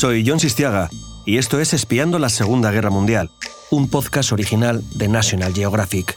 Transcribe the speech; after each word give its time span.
Soy 0.00 0.24
John 0.26 0.40
Sistiaga 0.40 0.88
y 1.26 1.36
esto 1.36 1.60
es 1.60 1.74
Espiando 1.74 2.18
la 2.18 2.30
Segunda 2.30 2.70
Guerra 2.70 2.88
Mundial, 2.88 3.28
un 3.68 3.90
podcast 3.90 4.32
original 4.32 4.82
de 4.94 5.08
National 5.08 5.52
Geographic. 5.52 6.16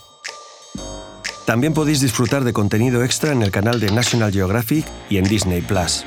También 1.44 1.73
podéis 1.73 1.99
disfrutar 1.99 2.46
de 2.46 2.54
contenido 2.54 3.04
extra 3.04 3.33
en 3.33 3.41
el 3.41 3.51
canal 3.51 3.81
de 3.81 3.91
National 3.91 4.31
Geographic 4.31 4.85
y 5.09 5.17
en 5.17 5.25
Disney 5.25 5.61
Plus. 5.61 6.05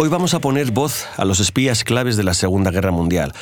Hoy 0.00 0.08
vamos 0.08 0.32
a 0.32 0.38
poner 0.38 0.70
voz 0.70 1.06
a 1.16 1.24
los 1.24 1.40
espías 1.40 1.82
claves 1.82 2.16
de 2.16 2.22
la 2.22 2.32
Segunda 2.32 2.70
Guerra 2.70 2.92
Mundial. 2.92 3.32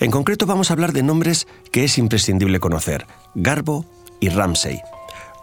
En 0.00 0.10
concreto 0.10 0.44
vamos 0.44 0.68
a 0.68 0.72
hablar 0.72 0.92
de 0.92 1.04
nombres 1.04 1.46
que 1.70 1.84
es 1.84 1.98
imprescindible 1.98 2.58
conocer, 2.58 3.06
Garbo 3.36 3.84
y 4.18 4.28
Ramsey. 4.28 4.80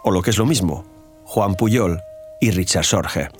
O 0.04 0.10
lo 0.10 0.20
que 0.20 0.28
es 0.28 0.36
lo 0.36 0.44
mismo, 0.44 0.84
Juan 1.24 1.54
Puyol 1.54 2.02
y 2.38 2.50
Richard 2.50 2.84
Sorge. 2.84 3.30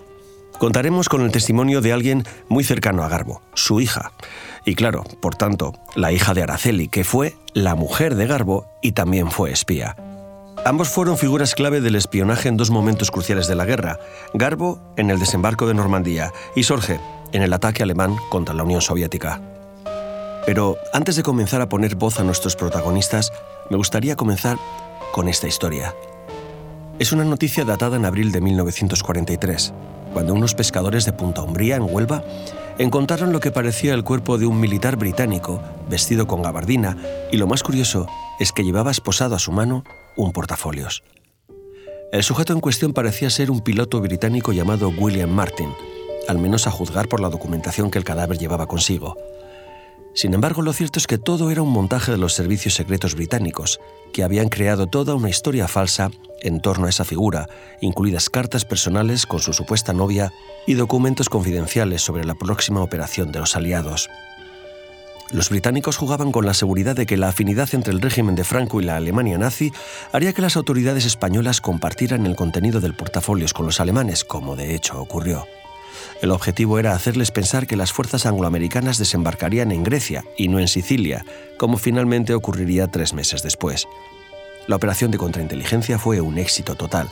Contaremos 0.58 1.10
con 1.10 1.20
el 1.20 1.30
testimonio 1.30 1.82
de 1.82 1.92
alguien 1.92 2.24
muy 2.48 2.64
cercano 2.64 3.04
a 3.04 3.08
Garbo, 3.08 3.42
su 3.52 3.82
hija. 3.82 4.12
Y 4.64 4.74
claro, 4.74 5.04
por 5.20 5.34
tanto, 5.34 5.74
la 5.96 6.12
hija 6.12 6.32
de 6.32 6.44
Araceli, 6.44 6.88
que 6.88 7.04
fue 7.04 7.36
la 7.52 7.74
mujer 7.74 8.14
de 8.14 8.26
Garbo 8.26 8.66
y 8.80 8.92
también 8.92 9.30
fue 9.30 9.52
espía. 9.52 9.96
Ambos 10.64 10.88
fueron 10.88 11.18
figuras 11.18 11.54
clave 11.54 11.82
del 11.82 11.94
espionaje 11.94 12.48
en 12.48 12.56
dos 12.56 12.70
momentos 12.70 13.10
cruciales 13.10 13.48
de 13.48 13.54
la 13.54 13.66
guerra, 13.66 13.98
Garbo 14.32 14.80
en 14.96 15.10
el 15.10 15.18
desembarco 15.18 15.68
de 15.68 15.74
Normandía 15.74 16.32
y 16.56 16.62
Sorge 16.62 16.98
en 17.32 17.42
el 17.42 17.52
ataque 17.52 17.82
alemán 17.82 18.16
contra 18.30 18.54
la 18.54 18.62
Unión 18.62 18.80
Soviética. 18.80 19.40
Pero 20.46 20.78
antes 20.92 21.16
de 21.16 21.22
comenzar 21.22 21.60
a 21.60 21.68
poner 21.68 21.94
voz 21.94 22.20
a 22.20 22.24
nuestros 22.24 22.56
protagonistas, 22.56 23.32
me 23.70 23.76
gustaría 23.76 24.16
comenzar 24.16 24.58
con 25.12 25.28
esta 25.28 25.46
historia. 25.46 25.94
Es 26.98 27.12
una 27.12 27.24
noticia 27.24 27.64
datada 27.64 27.96
en 27.96 28.04
abril 28.04 28.32
de 28.32 28.40
1943, 28.40 29.72
cuando 30.12 30.34
unos 30.34 30.54
pescadores 30.54 31.04
de 31.04 31.12
Punta 31.12 31.42
Umbría, 31.42 31.76
en 31.76 31.82
Huelva, 31.82 32.24
encontraron 32.78 33.32
lo 33.32 33.40
que 33.40 33.50
parecía 33.50 33.94
el 33.94 34.04
cuerpo 34.04 34.38
de 34.38 34.46
un 34.46 34.58
militar 34.58 34.96
británico 34.96 35.60
vestido 35.88 36.26
con 36.26 36.42
gabardina 36.42 36.96
y 37.30 37.36
lo 37.36 37.46
más 37.46 37.62
curioso 37.62 38.06
es 38.38 38.52
que 38.52 38.64
llevaba 38.64 38.90
esposado 38.90 39.34
a 39.34 39.38
su 39.38 39.52
mano 39.52 39.84
un 40.16 40.32
portafolios. 40.32 41.02
El 42.10 42.22
sujeto 42.22 42.52
en 42.52 42.60
cuestión 42.60 42.94
parecía 42.94 43.28
ser 43.28 43.50
un 43.50 43.60
piloto 43.60 44.00
británico 44.00 44.52
llamado 44.52 44.88
William 44.88 45.30
Martin, 45.30 45.68
al 46.28 46.38
menos 46.38 46.66
a 46.66 46.70
juzgar 46.70 47.08
por 47.08 47.20
la 47.20 47.30
documentación 47.30 47.90
que 47.90 47.98
el 47.98 48.04
cadáver 48.04 48.38
llevaba 48.38 48.66
consigo. 48.68 49.16
Sin 50.14 50.34
embargo, 50.34 50.62
lo 50.62 50.72
cierto 50.72 50.98
es 50.98 51.06
que 51.06 51.18
todo 51.18 51.50
era 51.50 51.62
un 51.62 51.70
montaje 51.70 52.10
de 52.10 52.18
los 52.18 52.34
servicios 52.34 52.74
secretos 52.74 53.14
británicos, 53.14 53.80
que 54.12 54.22
habían 54.22 54.48
creado 54.48 54.86
toda 54.86 55.14
una 55.14 55.30
historia 55.30 55.68
falsa 55.68 56.10
en 56.40 56.60
torno 56.60 56.86
a 56.86 56.90
esa 56.90 57.04
figura, 57.04 57.48
incluidas 57.80 58.30
cartas 58.30 58.64
personales 58.64 59.26
con 59.26 59.40
su 59.40 59.52
supuesta 59.52 59.92
novia 59.92 60.32
y 60.66 60.74
documentos 60.74 61.28
confidenciales 61.28 62.02
sobre 62.02 62.24
la 62.24 62.34
próxima 62.34 62.82
operación 62.82 63.32
de 63.32 63.40
los 63.40 63.56
aliados. 63.56 64.08
Los 65.30 65.50
británicos 65.50 65.98
jugaban 65.98 66.32
con 66.32 66.46
la 66.46 66.54
seguridad 66.54 66.96
de 66.96 67.04
que 67.04 67.18
la 67.18 67.28
afinidad 67.28 67.68
entre 67.72 67.92
el 67.92 68.00
régimen 68.00 68.34
de 68.34 68.44
Franco 68.44 68.80
y 68.80 68.84
la 68.84 68.96
Alemania 68.96 69.36
nazi 69.36 69.72
haría 70.10 70.32
que 70.32 70.42
las 70.42 70.56
autoridades 70.56 71.04
españolas 71.04 71.60
compartieran 71.60 72.24
el 72.24 72.34
contenido 72.34 72.80
del 72.80 72.94
portafolios 72.94 73.52
con 73.52 73.66
los 73.66 73.78
alemanes, 73.78 74.24
como 74.24 74.56
de 74.56 74.74
hecho 74.74 75.00
ocurrió. 75.00 75.46
El 76.22 76.30
objetivo 76.30 76.78
era 76.78 76.92
hacerles 76.92 77.30
pensar 77.30 77.66
que 77.66 77.76
las 77.76 77.92
fuerzas 77.92 78.26
angloamericanas 78.26 78.98
desembarcarían 78.98 79.72
en 79.72 79.84
Grecia 79.84 80.24
y 80.36 80.48
no 80.48 80.58
en 80.58 80.68
Sicilia, 80.68 81.24
como 81.58 81.78
finalmente 81.78 82.34
ocurriría 82.34 82.88
tres 82.88 83.14
meses 83.14 83.42
después. 83.42 83.86
La 84.66 84.76
operación 84.76 85.10
de 85.10 85.18
contrainteligencia 85.18 85.98
fue 85.98 86.20
un 86.20 86.36
éxito 86.38 86.74
total, 86.74 87.08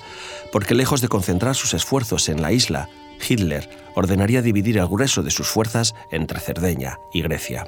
porque 0.52 0.74
lejos 0.74 1.00
de 1.00 1.08
concentrar 1.08 1.54
sus 1.54 1.72
esfuerzos 1.72 2.28
en 2.28 2.42
la 2.42 2.52
isla, 2.52 2.90
Hitler 3.26 3.68
ordenaría 3.94 4.42
dividir 4.42 4.76
el 4.76 4.86
grueso 4.86 5.22
de 5.22 5.30
sus 5.30 5.48
fuerzas 5.48 5.94
entre 6.10 6.38
Cerdeña 6.38 6.98
y 7.14 7.22
Grecia. 7.22 7.66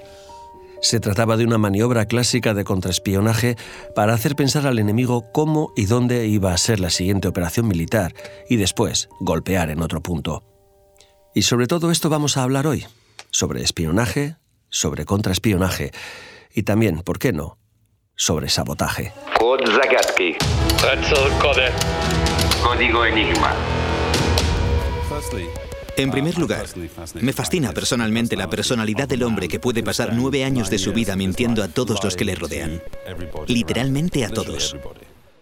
Se 0.81 1.01
trataba 1.01 1.37
de 1.37 1.45
una 1.45 1.59
maniobra 1.59 2.07
clásica 2.07 2.55
de 2.55 2.65
contraespionaje 2.65 3.57
para 3.95 4.15
hacer 4.15 4.37
pensar 4.37 4.67
al 4.67 4.79
enemigo 4.79 5.25
cómo 5.33 5.73
y 5.75 5.87
dónde 5.87 6.27
iba 6.27 6.53
a 6.53 6.59
ser 6.59 6.79
la 6.81 6.91
siguiente 6.91 7.27
operación 7.27 7.67
militar 7.67 8.15
y 8.49 8.57
después 8.57 9.09
golpear 9.21 9.71
en 9.71 9.83
otro 9.83 10.03
punto. 10.03 10.45
Y 11.39 11.43
sobre 11.43 11.69
todo 11.69 11.93
esto 11.93 12.09
vamos 12.09 12.37
a 12.37 12.43
hablar 12.43 12.67
hoy, 12.67 12.85
sobre 13.31 13.63
espionaje, 13.63 14.35
sobre 14.71 15.05
contraespionaje 15.05 15.93
y 16.53 16.65
también, 16.65 17.03
¿por 17.03 17.21
qué 17.21 17.33
no?, 17.33 17.59
sobre 18.17 18.49
sabotaje. 18.49 19.13
Código 22.61 23.05
Enigma. 23.05 23.55
En 25.97 26.11
primer 26.11 26.37
lugar, 26.39 26.67
me 27.21 27.33
fascina 27.33 27.71
personalmente 27.71 28.35
la 28.35 28.51
personalidad 28.51 29.07
del 29.07 29.23
hombre 29.23 29.47
que 29.47 29.61
puede 29.61 29.85
pasar 29.85 30.15
nueve 30.15 30.43
años 30.43 30.71
de 30.71 30.79
su 30.79 30.93
vida 30.93 31.15
mintiendo 31.15 31.63
a 31.63 31.69
todos 31.69 32.03
los 32.03 32.17
que 32.17 32.25
le 32.25 32.35
rodean. 32.35 32.83
Literalmente 33.47 34.25
a 34.25 34.31
todos. 34.31 34.75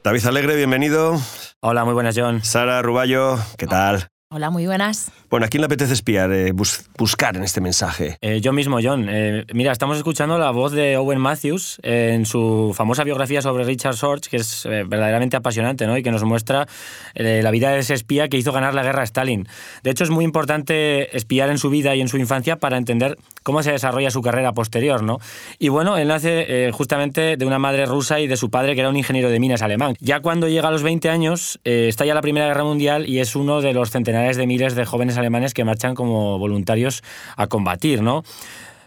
David 0.05 0.27
Alegre, 0.27 0.57
bienvenido. 0.57 1.19
Hola, 1.61 1.87
muy 1.87 1.95
buenas, 1.95 2.15
John. 2.15 2.45
Sara 2.45 2.83
Ruballo, 2.83 3.39
¿qué 3.57 3.67
tal? 3.67 4.11
Hola, 4.29 4.51
muy 4.51 4.67
buenas. 4.67 5.13
Bueno, 5.31 5.47
¿a 5.47 5.49
quién 5.49 5.61
le 5.61 5.67
apetece 5.67 5.93
espiar, 5.93 6.33
eh, 6.33 6.51
bus- 6.51 6.87
buscar 6.99 7.37
en 7.37 7.45
este 7.45 7.61
mensaje? 7.61 8.19
Eh, 8.21 8.41
yo 8.41 8.53
mismo, 8.53 8.79
John. 8.83 9.07
Eh, 9.09 9.45
mira, 9.55 9.71
estamos 9.71 9.97
escuchando 9.99 10.37
la 10.37 10.51
voz 10.51 10.73
de 10.73 10.97
Owen 10.97 11.21
Matthews 11.21 11.79
eh, 11.85 12.11
en 12.15 12.27
su 12.27 12.73
famosa 12.77 13.05
biografía 13.05 13.41
sobre 13.41 13.63
Richard 13.63 13.95
Sorge, 13.95 14.29
que 14.29 14.39
es 14.39 14.67
eh, 14.67 14.83
verdaderamente 14.85 15.37
apasionante, 15.37 15.87
¿no? 15.87 15.97
Y 15.97 16.03
que 16.03 16.11
nos 16.11 16.25
muestra 16.25 16.67
eh, 17.15 17.41
la 17.41 17.53
vida 17.53 17.71
de 17.71 17.79
ese 17.79 17.95
espía 17.95 18.29
que 18.29 18.37
hizo 18.37 18.51
ganar 18.51 18.75
la 18.75 18.83
guerra 18.83 19.03
a 19.03 19.05
Stalin. 19.05 19.47
De 19.85 19.91
hecho, 19.91 20.03
es 20.03 20.11
muy 20.11 20.25
importante 20.25 21.17
espiar 21.17 21.49
en 21.49 21.59
su 21.59 21.71
vida 21.71 21.95
y 21.95 22.01
en 22.01 22.09
su 22.09 22.19
infancia 22.19 22.57
para 22.57 22.79
entender 22.79 23.17
cómo 23.47 23.63
se 23.63 23.71
desarrolla 23.71 24.11
su 24.11 24.23
carrera 24.23 24.51
posterior, 24.51 25.05
¿no? 25.05 25.21
Y 25.61 25.69
bueno, 25.69 25.97
él 25.99 26.09
nace 26.09 26.67
eh, 26.67 26.73
justamente 26.73 27.37
de 27.37 27.47
una 27.47 27.61
madre 27.61 27.87
rusa 27.87 28.19
y 28.19 28.27
de 28.27 28.37
su 28.37 28.51
padre, 28.51 28.75
que 28.75 28.81
era 28.81 28.91
un 28.91 28.97
ingeniero 28.97 29.31
de 29.31 29.39
minas 29.39 29.63
alemán. 29.63 29.95
Ya 30.01 30.19
cuando 30.19 30.49
llega 30.49 30.67
a 30.67 30.73
los 30.73 30.83
20 30.83 31.09
años, 31.11 31.61
eh, 31.63 31.87
estalla 31.87 32.13
la 32.13 32.23
Primera 32.23 32.49
Guerra 32.49 32.65
Mundial 32.65 33.09
y 33.09 33.21
es 33.21 33.37
uno 33.37 33.61
de 33.61 33.73
los 33.73 33.93
centenares 33.93 34.37
de 34.37 34.49
miles 34.49 34.75
de 34.75 34.85
jóvenes 34.85 35.17
alemanes 35.17 35.55
que 35.55 35.63
marchan 35.63 35.95
como 35.95 36.41
voluntarios 36.41 37.05
a 37.37 37.47
combatir, 37.47 38.03
¿no? 38.03 38.25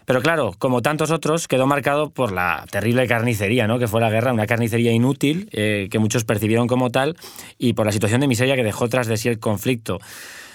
Pero 0.04 0.20
claro, 0.20 0.54
como 0.58 0.82
tantos 0.82 1.10
otros, 1.10 1.48
quedó 1.48 1.66
marcado 1.66 2.10
por 2.10 2.30
la 2.30 2.66
terrible 2.70 3.06
carnicería, 3.06 3.66
¿no? 3.66 3.78
que 3.78 3.88
fue 3.88 4.02
la 4.02 4.10
guerra, 4.10 4.30
una 4.30 4.46
carnicería 4.46 4.92
inútil 4.92 5.48
eh, 5.52 5.88
que 5.90 5.98
muchos 5.98 6.24
percibieron 6.24 6.66
como 6.66 6.90
tal, 6.90 7.16
y 7.56 7.72
por 7.72 7.86
la 7.86 7.92
situación 7.92 8.20
de 8.20 8.26
miseria 8.26 8.56
que 8.56 8.64
dejó 8.64 8.88
tras 8.88 9.06
de 9.06 9.16
sí 9.16 9.30
el 9.30 9.38
conflicto. 9.38 10.00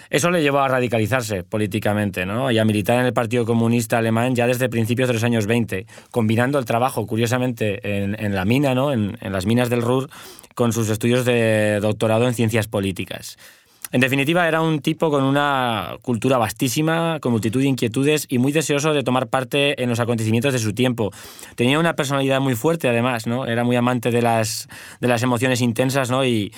Eso 0.09 0.29
le 0.29 0.41
llevó 0.41 0.59
a 0.59 0.67
radicalizarse 0.67 1.43
políticamente 1.43 2.25
¿no? 2.25 2.51
y 2.51 2.57
a 2.57 2.65
militar 2.65 2.99
en 2.99 3.05
el 3.05 3.13
Partido 3.13 3.45
Comunista 3.45 3.97
Alemán 3.97 4.35
ya 4.35 4.47
desde 4.47 4.69
principios 4.69 5.07
de 5.07 5.13
los 5.13 5.23
años 5.23 5.47
20, 5.47 5.85
combinando 6.11 6.59
el 6.59 6.65
trabajo, 6.65 7.07
curiosamente, 7.07 7.79
en, 8.03 8.35
la 8.35 8.45
mina, 8.45 8.75
¿no? 8.75 8.91
en 8.91 9.17
las 9.21 9.45
minas 9.45 9.69
del 9.69 9.81
Ruhr, 9.81 10.09
con 10.55 10.73
sus 10.73 10.89
estudios 10.89 11.25
de 11.25 11.79
doctorado 11.81 12.27
en 12.27 12.33
ciencias 12.33 12.67
políticas. 12.67 13.37
En 13.95 14.01
definitiva, 14.01 14.45
era 14.45 14.59
un 14.59 14.81
tipo 14.81 15.09
con 15.09 15.23
una 15.23 15.95
cultura 16.01 16.37
vastísima, 16.37 17.21
con 17.21 17.31
multitud 17.31 17.61
de 17.61 17.67
inquietudes 17.67 18.25
y 18.27 18.39
muy 18.39 18.51
deseoso 18.51 18.93
de 18.93 19.03
tomar 19.03 19.27
parte 19.27 19.81
en 19.81 19.87
los 19.87 20.01
acontecimientos 20.01 20.51
de 20.51 20.59
su 20.59 20.73
tiempo. 20.73 21.13
Tenía 21.55 21.79
una 21.79 21.95
personalidad 21.95 22.41
muy 22.41 22.55
fuerte, 22.55 22.89
además, 22.89 23.25
¿no? 23.25 23.45
Era 23.45 23.63
muy 23.63 23.77
amante 23.77 24.11
de 24.11 24.21
las, 24.21 24.67
de 24.99 25.07
las 25.07 25.23
emociones 25.23 25.61
intensas, 25.61 26.11
¿no? 26.11 26.25
Y, 26.25 26.51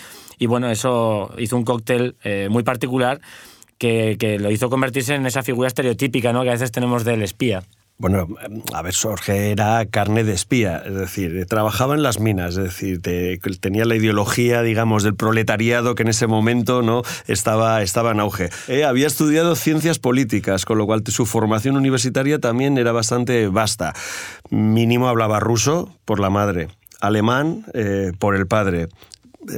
bueno, 0.47 0.71
eso 0.71 1.31
hizo 1.37 1.55
un 1.57 1.63
cóctel 1.63 2.15
eh, 2.23 2.47
muy 2.49 2.63
particular 2.63 3.21
que, 3.77 4.17
que 4.19 4.39
lo 4.39 4.49
hizo 4.49 4.71
convertirse 4.71 5.13
en 5.13 5.27
esa 5.27 5.43
figura 5.43 5.67
estereotípica, 5.67 6.33
¿no? 6.33 6.41
Que 6.41 6.49
a 6.49 6.53
veces 6.53 6.71
tenemos 6.71 7.05
del 7.05 7.21
espía. 7.21 7.61
Bueno, 7.99 8.27
a 8.75 8.81
ver, 8.83 8.93
Sorge 8.93 9.49
era 9.49 9.83
carne 9.87 10.23
de 10.23 10.31
espía, 10.33 10.83
es 10.85 10.93
decir, 10.93 11.47
trabajaba 11.47 11.95
en 11.95 12.03
las 12.03 12.19
minas, 12.19 12.51
es 12.55 12.63
decir, 12.65 13.01
te- 13.01 13.39
tenía 13.59 13.85
la 13.85 13.95
ideología, 13.95 14.61
digamos, 14.61 15.01
del 15.01 15.15
proletariado 15.15 15.95
que 15.95 16.03
en 16.03 16.09
ese 16.09 16.27
momento 16.27 16.83
no 16.83 17.01
estaba, 17.25 17.81
estaba 17.81 18.11
en 18.11 18.19
auge. 18.19 18.49
Eh, 18.67 18.83
había 18.83 19.07
estudiado 19.07 19.55
ciencias 19.55 19.97
políticas, 19.97 20.63
con 20.63 20.77
lo 20.77 20.85
cual 20.85 21.01
su 21.07 21.25
formación 21.25 21.75
universitaria 21.75 22.37
también 22.37 22.77
era 22.77 22.91
bastante 22.91 23.47
vasta. 23.47 23.95
Mínimo 24.51 25.07
hablaba 25.07 25.39
ruso 25.39 25.91
por 26.05 26.19
la 26.19 26.29
madre, 26.29 26.67
alemán 27.01 27.65
eh, 27.73 28.11
por 28.19 28.35
el 28.35 28.45
padre, 28.45 28.89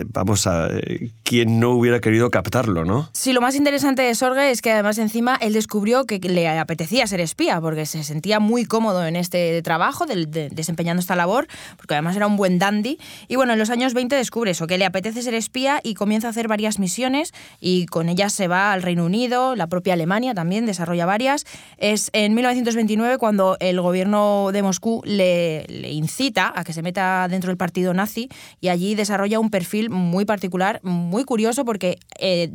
vamos 0.07 0.47
a, 0.47 0.67
eh, 0.69 1.11
¿quién 1.23 1.59
no 1.59 1.71
hubiera 1.71 1.99
querido 1.99 2.29
captarlo, 2.29 2.85
no? 2.85 3.09
Sí, 3.13 3.33
lo 3.33 3.41
más 3.41 3.55
interesante 3.55 4.01
de 4.01 4.13
Sorge 4.15 4.51
es 4.51 4.61
que 4.61 4.71
además 4.71 4.97
encima 4.97 5.37
él 5.41 5.53
descubrió 5.53 6.05
que 6.05 6.19
le 6.19 6.47
apetecía 6.47 7.07
ser 7.07 7.21
espía, 7.21 7.59
porque 7.61 7.85
se 7.85 8.03
sentía 8.03 8.39
muy 8.39 8.65
cómodo 8.65 9.05
en 9.05 9.15
este 9.15 9.61
trabajo, 9.61 10.05
desempeñando 10.05 10.99
esta 10.99 11.15
labor, 11.15 11.47
porque 11.77 11.95
además 11.95 12.15
era 12.15 12.27
un 12.27 12.35
buen 12.35 12.59
dandy. 12.59 12.99
Y 13.27 13.35
bueno, 13.35 13.53
en 13.53 13.59
los 13.59 13.69
años 13.69 13.93
20 13.93 14.15
descubre 14.15 14.51
eso, 14.51 14.67
que 14.67 14.77
le 14.77 14.85
apetece 14.85 15.21
ser 15.21 15.33
espía 15.33 15.79
y 15.83 15.93
comienza 15.93 16.27
a 16.27 16.31
hacer 16.31 16.47
varias 16.47 16.79
misiones 16.79 17.33
y 17.59 17.85
con 17.87 18.09
ellas 18.09 18.33
se 18.33 18.47
va 18.47 18.71
al 18.73 18.81
Reino 18.81 19.05
Unido, 19.05 19.55
la 19.55 19.67
propia 19.67 19.93
Alemania 19.93 20.33
también 20.33 20.65
desarrolla 20.65 21.05
varias. 21.05 21.45
Es 21.77 22.09
en 22.13 22.33
1929 22.33 23.17
cuando 23.17 23.57
el 23.59 23.81
gobierno 23.81 24.49
de 24.51 24.61
Moscú 24.61 25.01
le, 25.05 25.65
le 25.67 25.91
incita 25.91 26.51
a 26.55 26.63
que 26.63 26.73
se 26.73 26.81
meta 26.81 27.27
dentro 27.29 27.49
del 27.49 27.57
partido 27.57 27.93
nazi 27.93 28.29
y 28.61 28.69
allí 28.69 28.95
desarrolla 28.95 29.39
un 29.39 29.49
perfil 29.49 29.78
muy 29.87 30.25
particular, 30.25 30.79
muy 30.83 31.23
curioso, 31.23 31.63
porque 31.63 31.99
eh, 32.19 32.51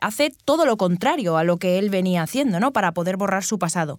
hace 0.00 0.32
todo 0.44 0.66
lo 0.66 0.76
contrario 0.76 1.36
a 1.36 1.44
lo 1.44 1.56
que 1.56 1.78
él 1.78 1.90
venía 1.90 2.22
haciendo, 2.22 2.60
¿no? 2.60 2.72
Para 2.72 2.92
poder 2.92 3.16
borrar 3.16 3.42
su 3.42 3.58
pasado. 3.58 3.96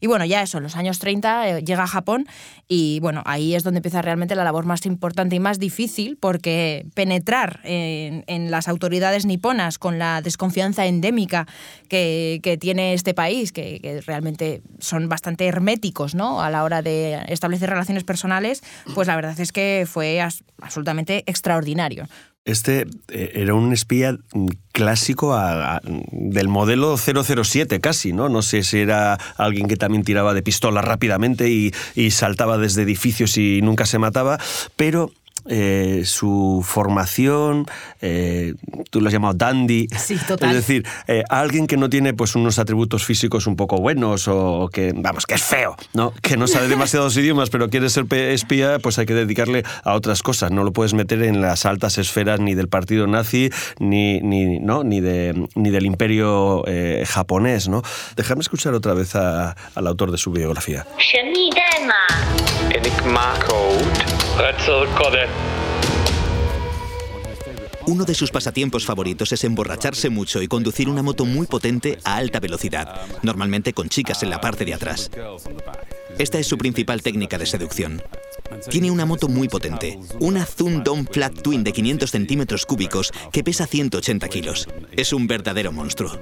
Y 0.00 0.08
bueno, 0.08 0.24
ya 0.24 0.42
eso, 0.42 0.58
en 0.58 0.64
los 0.64 0.74
años 0.76 0.98
30 0.98 1.48
eh, 1.48 1.62
llega 1.62 1.84
a 1.84 1.86
Japón 1.86 2.26
y 2.66 2.98
bueno, 3.00 3.22
ahí 3.24 3.54
es 3.54 3.62
donde 3.62 3.78
empieza 3.78 4.02
realmente 4.02 4.34
la 4.34 4.42
labor 4.42 4.64
más 4.64 4.84
importante 4.86 5.36
y 5.36 5.40
más 5.40 5.58
difícil, 5.60 6.16
porque 6.16 6.86
penetrar 6.94 7.60
en, 7.64 8.50
las 8.50 8.66
autoridades 8.66 9.26
niponas 9.26 9.78
con 9.78 9.98
la 9.98 10.20
desconfianza 10.22 10.86
endémica 10.86 11.46
que, 11.88 12.58
tiene 12.60 12.94
este 12.94 13.14
país, 13.14 13.52
que, 13.52 13.78
que, 13.80 14.00
realmente 14.00 14.62
son 14.80 15.08
bastante 15.08 15.46
herméticos, 15.46 16.14
¿no? 16.14 16.42
A 16.42 16.50
la 16.50 16.64
hora 16.64 16.82
de 16.82 17.22
establecer 17.28 17.70
relaciones 17.70 18.04
personales, 18.04 18.62
pues 18.94 19.06
la 19.06 19.16
verdad 19.16 19.38
es 19.38 19.52
que 19.52 19.86
fue 19.88 20.20
absolutamente 20.20 21.22
extraordinario. 21.26 22.06
Este 22.44 22.86
eh, 23.08 23.32
era 23.34 23.54
un 23.54 23.72
espía 23.72 24.18
clásico 24.72 25.38
del 26.10 26.48
modelo 26.48 26.96
007 26.96 27.80
casi, 27.80 28.12
¿no? 28.12 28.28
No 28.28 28.42
sé 28.42 28.64
si 28.64 28.78
era 28.78 29.14
alguien 29.36 29.68
que 29.68 29.76
también 29.76 30.02
tiraba 30.02 30.34
de 30.34 30.42
pistola 30.42 30.82
rápidamente 30.82 31.50
y, 31.50 31.72
y 31.94 32.10
saltaba 32.10 32.58
desde 32.58 32.82
edificios 32.82 33.38
y 33.38 33.62
nunca 33.62 33.86
se 33.86 33.98
mataba, 33.98 34.38
pero 34.74 35.12
eh, 35.48 36.02
su 36.04 36.62
formación, 36.64 37.66
eh, 38.00 38.54
tú 38.90 39.00
lo 39.00 39.08
has 39.08 39.12
llamado 39.12 39.34
dandy, 39.34 39.88
sí, 39.96 40.16
total. 40.26 40.50
es 40.50 40.56
decir, 40.56 40.86
eh, 41.08 41.24
alguien 41.28 41.66
que 41.66 41.76
no 41.76 41.88
tiene 41.88 42.14
pues 42.14 42.34
unos 42.34 42.58
atributos 42.58 43.04
físicos 43.04 43.46
un 43.46 43.56
poco 43.56 43.78
buenos 43.78 44.28
o 44.28 44.68
que, 44.72 44.92
vamos, 44.94 45.26
que 45.26 45.34
es 45.34 45.42
feo, 45.42 45.76
¿no? 45.94 46.12
que 46.22 46.36
no 46.36 46.46
sabe 46.46 46.68
demasiados 46.68 47.16
idiomas 47.18 47.50
pero 47.50 47.70
quiere 47.70 47.90
ser 47.90 48.06
espía, 48.12 48.78
pues 48.78 48.98
hay 48.98 49.06
que 49.06 49.14
dedicarle 49.14 49.64
a 49.84 49.94
otras 49.94 50.22
cosas, 50.22 50.50
no 50.50 50.64
lo 50.64 50.72
puedes 50.72 50.94
meter 50.94 51.22
en 51.22 51.40
las 51.40 51.66
altas 51.66 51.98
esferas 51.98 52.40
ni 52.40 52.54
del 52.54 52.68
partido 52.68 53.06
nazi 53.06 53.50
ni, 53.78 54.20
ni, 54.20 54.60
¿no? 54.60 54.84
ni, 54.84 55.00
de, 55.00 55.48
ni 55.54 55.70
del 55.70 55.86
imperio 55.86 56.64
japonés. 57.06 57.68
¿no? 57.68 57.82
Déjame 58.16 58.40
escuchar 58.42 58.74
otra 58.74 58.94
vez 58.94 59.14
al 59.14 59.86
autor 59.86 60.10
de 60.10 60.18
su 60.18 60.30
biografía. 60.30 60.86
Enigma 62.74 63.34
Code. 63.46 64.21
Uno 67.86 68.04
de 68.04 68.14
sus 68.14 68.30
pasatiempos 68.30 68.86
favoritos 68.86 69.32
es 69.32 69.44
emborracharse 69.44 70.08
mucho 70.08 70.40
y 70.40 70.48
conducir 70.48 70.88
una 70.88 71.02
moto 71.02 71.24
muy 71.24 71.46
potente 71.46 71.98
a 72.04 72.16
alta 72.16 72.40
velocidad, 72.40 73.02
normalmente 73.22 73.72
con 73.72 73.88
chicas 73.88 74.22
en 74.22 74.30
la 74.30 74.40
parte 74.40 74.64
de 74.64 74.74
atrás. 74.74 75.10
Esta 76.18 76.38
es 76.38 76.46
su 76.46 76.56
principal 76.56 77.02
técnica 77.02 77.38
de 77.38 77.46
seducción. 77.46 78.02
Tiene 78.70 78.90
una 78.90 79.04
moto 79.04 79.28
muy 79.28 79.48
potente, 79.48 79.98
una 80.20 80.46
Zoom 80.46 80.82
Dome 80.82 81.04
Flat 81.10 81.42
Twin 81.42 81.64
de 81.64 81.72
500 81.72 82.10
centímetros 82.10 82.66
cúbicos 82.66 83.12
que 83.32 83.42
pesa 83.44 83.66
180 83.66 84.28
kilos. 84.28 84.68
Es 84.92 85.12
un 85.12 85.26
verdadero 85.26 85.72
monstruo. 85.72 86.18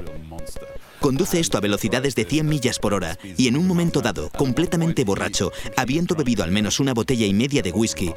Conduce 1.00 1.40
esto 1.40 1.56
a 1.56 1.60
velocidades 1.60 2.14
de 2.14 2.24
100 2.24 2.46
millas 2.46 2.78
por 2.78 2.94
hora 2.94 3.18
y 3.36 3.48
en 3.48 3.56
un 3.56 3.66
momento 3.66 4.00
dado, 4.00 4.30
completamente 4.30 5.04
borracho, 5.04 5.50
habiendo 5.76 6.14
bebido 6.14 6.44
al 6.44 6.50
menos 6.50 6.78
una 6.78 6.92
botella 6.92 7.26
y 7.26 7.32
media 7.32 7.62
de 7.62 7.72
whisky, 7.72 8.12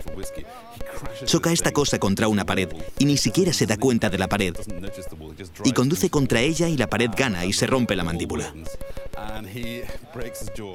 choca 1.25 1.51
esta 1.51 1.71
cosa 1.71 1.97
contra 1.97 2.27
una 2.27 2.45
pared 2.45 2.69
y 2.99 3.05
ni 3.05 3.17
siquiera 3.17 3.53
se 3.53 3.65
da 3.65 3.77
cuenta 3.77 4.09
de 4.09 4.17
la 4.17 4.27
pared. 4.27 4.53
Y 5.63 5.71
conduce 5.71 6.09
contra 6.09 6.41
ella 6.41 6.67
y 6.67 6.77
la 6.77 6.87
pared 6.87 7.09
gana 7.15 7.45
y 7.45 7.53
se 7.53 7.67
rompe 7.67 7.95
la 7.95 8.03
mandíbula. 8.03 8.53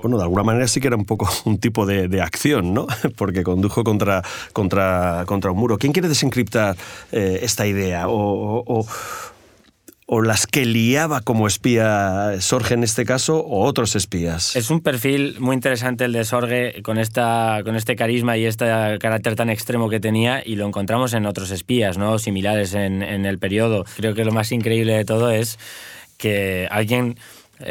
Bueno, 0.03 0.17
de 0.17 0.23
alguna 0.23 0.43
manera 0.43 0.69
sí 0.69 0.81
que 0.81 0.87
era 0.87 0.97
un 0.97 1.05
poco 1.05 1.29
un 1.45 1.59
tipo 1.59 1.85
de, 1.85 2.23
acción, 2.23 2.73
¿no? 2.73 2.87
Porque 3.17 3.43
condujo 3.43 3.85
contra, 3.85 4.23
contra, 4.53 5.25
contra 5.27 5.51
un 5.51 5.59
muro. 5.59 5.79
¿Quién 5.79 5.93
quiere 5.93 6.09
desencriptar 6.09 6.77
eh, 7.13 7.41
esta 7.43 7.67
idea? 7.67 8.09
o 8.09 8.65
o 8.67 8.87
las 10.09 10.47
que 10.47 10.65
liaba 10.65 11.21
como 11.21 11.47
espía 11.47 12.41
Sorge 12.41 12.75
en 12.75 12.83
este 12.83 13.05
caso 13.05 13.41
o 13.41 13.65
otros 13.65 13.95
espías. 13.95 14.57
Es 14.57 14.71
un 14.71 14.81
perfil 14.81 15.37
muy 15.39 15.55
interesante 15.55 16.07
el 16.07 16.13
de 16.13 16.25
Sorge 16.25 16.83
con, 16.83 16.99
esta, 16.99 17.61
con 17.63 17.77
este 17.77 17.95
carisma 17.95 18.37
y 18.39 18.47
este 18.47 18.65
carácter 18.99 19.37
tan 19.37 19.51
extremo 19.51 19.91
que 19.91 20.01
tenía 20.01 20.43
y 20.45 20.57
lo 20.57 20.67
encontramos 20.67 21.13
en 21.13 21.27
otros 21.27 21.51
espías 21.51 21.99
¿no? 21.99 22.19
similares 22.19 22.73
en, 22.73 23.03
en 23.03 23.27
el 23.27 23.39
periodo. 23.39 23.85
Creo 23.97 24.15
que 24.15 24.25
lo 24.25 24.33
más 24.33 24.51
increíble 24.51 24.95
de 24.95 25.05
todo 25.05 25.31
es 25.31 25.59
que 26.17 26.67
alguien 26.71 27.17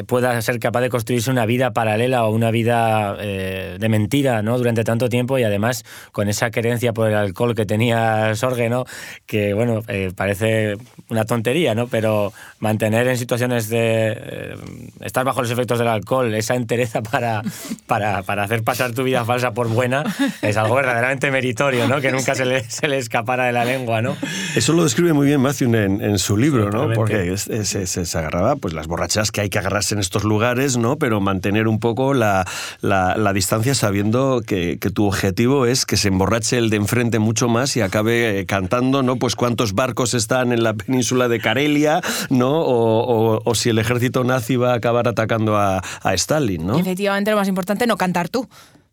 pueda 0.06 0.42
ser 0.42 0.60
capaz 0.60 0.82
de 0.82 0.90
construirse 0.90 1.32
una 1.32 1.46
vida 1.46 1.72
paralela 1.72 2.26
o 2.26 2.32
una 2.32 2.52
vida 2.52 3.16
eh, 3.20 3.78
de 3.80 3.90
mentira 3.90 4.42
¿no? 4.42 4.58
durante 4.58 4.84
tanto 4.84 5.10
tiempo 5.10 5.38
y 5.38 5.44
además 5.44 5.86
con 6.12 6.30
esa 6.30 6.52
querencia 6.52 6.94
por 6.94 7.10
el 7.10 7.16
alcohol 7.16 7.56
que 7.56 7.66
tenía 7.66 8.36
Sorge, 8.36 8.70
¿no? 8.70 8.86
que 9.26 9.54
bueno, 9.54 9.82
eh, 9.88 10.12
parece 10.16 10.76
una 11.10 11.26
tontería, 11.26 11.76
¿no? 11.76 11.88
pero 11.88 12.34
mantener 12.60 13.08
en 13.08 13.18
situaciones 13.18 13.70
de 13.70 14.56
estar 15.02 15.24
bajo 15.24 15.42
los 15.42 15.52
efectos 15.52 15.80
del 15.80 15.88
alcohol 15.88 16.34
esa 16.34 16.56
entereza 16.56 17.02
para, 17.02 17.42
para, 17.86 18.24
para, 18.24 18.44
hacer 18.44 18.64
pasar 18.64 18.92
tu 18.94 19.04
vida 19.04 19.24
falsa 19.26 19.52
por 19.52 19.68
buena 19.68 20.04
es 20.42 20.58
algo 20.58 20.76
verdaderamente 20.76 21.32
meritorio, 21.32 21.88
¿no? 21.88 22.02
que 22.02 22.12
nunca 22.12 22.36
se 22.36 22.46
le, 22.46 22.64
se 22.70 22.88
le 22.88 22.98
escapara 22.98 23.46
de 23.46 23.54
la 23.54 23.66
lengua. 23.66 24.02
¿no? 24.02 24.18
Eso 24.56 24.74
lo 24.74 24.84
describe 24.84 25.14
muy 25.14 25.28
bien 25.28 25.42
Matthew 25.42 25.74
en, 25.76 26.02
en 26.02 26.20
su 26.20 26.38
libro, 26.38 26.70
¿no? 26.72 26.94
porque 26.94 27.38
se, 27.38 27.88
se, 27.88 28.18
agarraba 28.18 28.56
pues, 28.56 28.74
las 28.74 28.88
borrachas 28.88 29.32
que 29.32 29.42
hay 29.42 29.50
que 29.50 29.60
agarrar 29.60 29.77
en 29.92 30.00
estos 30.00 30.24
lugares, 30.24 30.78
¿no? 30.78 30.98
Pero 30.98 31.22
mantener 31.22 31.68
un 31.68 31.80
poco 31.80 32.14
la, 32.14 32.46
la, 32.82 33.34
distancia 33.34 33.76
sabiendo 33.76 34.42
que, 34.46 34.80
que, 34.80 34.90
tu 34.90 35.06
objetivo 35.06 35.66
es 35.66 35.86
que 35.86 35.98
se 35.98 36.08
emborrache 36.08 36.58
el 36.58 36.70
de 36.70 36.78
enfrente 36.78 37.20
mucho 37.20 37.48
más 37.48 37.78
y 37.78 37.82
acabe 37.82 38.46
cantando, 38.48 39.04
¿no? 39.04 39.18
Pues 39.18 39.36
cuántos 39.36 39.74
barcos 39.74 40.14
están 40.14 40.52
en 40.52 40.64
la 40.64 40.74
península 40.74 41.28
de 41.28 41.40
Karelia, 41.40 42.02
¿no? 42.30 42.62
O, 42.62 43.42
o, 43.44 43.56
si 43.56 43.70
el 43.70 43.80
ejército 43.80 44.24
nazi 44.24 44.56
va 44.56 44.72
a 44.74 44.76
acabar 44.76 45.08
atacando 45.08 45.58
a, 45.58 45.82
a 46.02 46.14
Stalin, 46.14 46.66
¿no? 46.66 46.80
Efectivamente, 46.80 47.32
lo 47.32 47.38
más 47.38 47.48
importante, 47.48 47.86
no 47.86 47.98
cantar 47.98 48.30
tú 48.30 48.48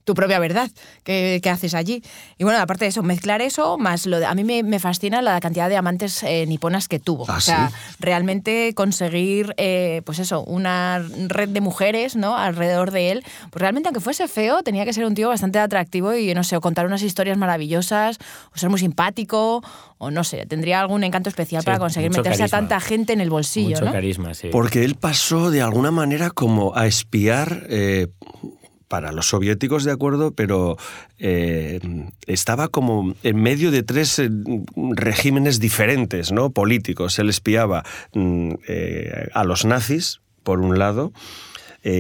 tu 0.04 0.14
propia 0.14 0.38
verdad 0.38 0.70
que, 1.02 1.40
haces 1.50 1.74
allí. 1.74 2.02
Y 2.38 2.44
bueno, 2.44 2.58
aparte 2.58 2.84
de 2.84 2.90
eso, 2.90 3.02
mezclar 3.02 3.42
eso, 3.42 3.78
más 3.78 4.06
lo 4.06 4.18
de, 4.18 4.26
a 4.26 4.34
mí 4.34 4.44
me, 4.44 4.78
fascina 4.78 5.22
la 5.22 5.40
cantidad 5.40 5.68
de 5.68 5.76
amantes 5.76 6.22
eh, 6.22 6.46
niponas 6.46 6.88
que 6.88 6.98
tuvo. 6.98 7.24
¿Ah, 7.28 7.36
o 7.36 7.40
sea, 7.40 7.70
realmente 8.00 8.72
conseguir, 8.74 9.54
eh, 9.56 10.02
pues 10.04 10.18
eso, 10.18 10.42
una 10.44 11.02
red 11.28 11.48
de 11.48 11.60
mujeres, 11.60 12.16
¿no? 12.16 12.36
Alrededor 12.36 12.90
de 12.90 13.12
él. 13.12 13.24
Pues 13.50 13.60
realmente, 13.60 13.88
aunque 13.88 14.00
fuese 14.00 14.28
feo, 14.28 14.62
tenía 14.62 14.84
que 14.84 14.92
ser 14.92 15.04
un 15.06 15.14
tío 15.14 15.28
bastante 15.28 15.58
atractivo 15.58 16.14
y, 16.14 16.34
no 16.34 16.44
sé, 16.44 16.56
o 16.56 16.60
contar 16.60 16.86
unas 16.86 17.02
historias 17.02 17.38
maravillosas, 17.38 18.18
o 18.54 18.58
ser 18.58 18.70
muy 18.70 18.78
simpático, 18.78 19.62
o 19.98 20.10
no 20.10 20.24
sé, 20.24 20.46
tendría 20.46 20.80
algún 20.80 21.04
encanto 21.04 21.28
especial 21.28 21.62
para 21.62 21.78
conseguir 21.78 22.10
meterse 22.10 22.42
a 22.42 22.48
tanta 22.48 22.80
gente 22.80 23.12
en 23.12 23.20
el 23.20 23.30
bolsillo, 23.30 23.78
mucho 23.80 23.92
carisma, 23.92 24.34
sí. 24.34 24.48
Porque 24.50 24.84
él 24.84 24.96
pasó 24.96 25.50
de 25.50 25.62
alguna 25.62 25.90
manera 25.90 26.30
como 26.30 26.76
a 26.76 26.86
espiar 26.86 27.66
eh, 27.68 28.08
para 28.94 29.10
los 29.10 29.26
soviéticos, 29.26 29.82
de 29.82 29.90
acuerdo, 29.90 30.30
pero 30.30 30.76
eh, 31.18 31.80
estaba 32.28 32.68
como 32.68 33.16
en 33.24 33.42
medio 33.42 33.72
de 33.72 33.82
tres 33.82 34.20
eh, 34.20 34.30
regímenes 34.92 35.58
diferentes, 35.58 36.30
¿no? 36.30 36.50
Políticos. 36.50 37.18
Él 37.18 37.28
espiaba 37.28 37.82
mm, 38.12 38.52
eh, 38.68 39.30
a 39.34 39.42
los 39.42 39.64
nazis, 39.64 40.20
por 40.44 40.60
un 40.60 40.78
lado, 40.78 41.12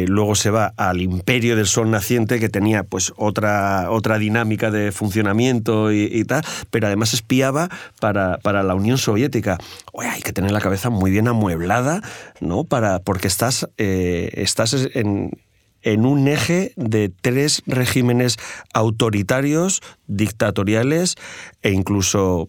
luego 0.06 0.36
se 0.36 0.50
va 0.50 0.72
al 0.76 1.02
imperio 1.02 1.56
del 1.56 1.66
sol 1.66 1.90
naciente 1.90 2.38
que 2.38 2.48
tenía 2.48 2.84
pues 2.84 3.12
otra, 3.16 3.90
otra 3.90 4.16
dinámica 4.18 4.70
de 4.70 4.92
funcionamiento 4.92 5.92
y, 5.92 6.24
tal, 6.24 6.42
pero 6.70 6.86
además 6.86 7.12
espiaba 7.12 7.68
para, 8.00 8.38
para 8.38 8.62
la 8.62 8.74
Unión 8.76 8.98
Soviética. 8.98 9.58
Oye, 9.92 10.08
hay 10.08 10.22
que 10.22 10.32
tener 10.32 10.52
la 10.52 10.60
cabeza 10.60 10.90
muy 10.90 11.10
bien 11.10 11.26
amueblada, 11.28 12.00
¿no? 12.40 12.64
Para, 12.64 13.00
porque 13.00 13.26
estás, 13.28 13.68
estás 13.76 14.88
en, 14.94 15.32
en 15.84 16.04
un 16.04 16.26
eje 16.26 16.72
de 16.76 17.08
tres 17.08 17.62
regímenes 17.66 18.36
autoritarios, 18.72 19.80
dictatoriales 20.06 21.14
e 21.62 21.70
incluso 21.70 22.48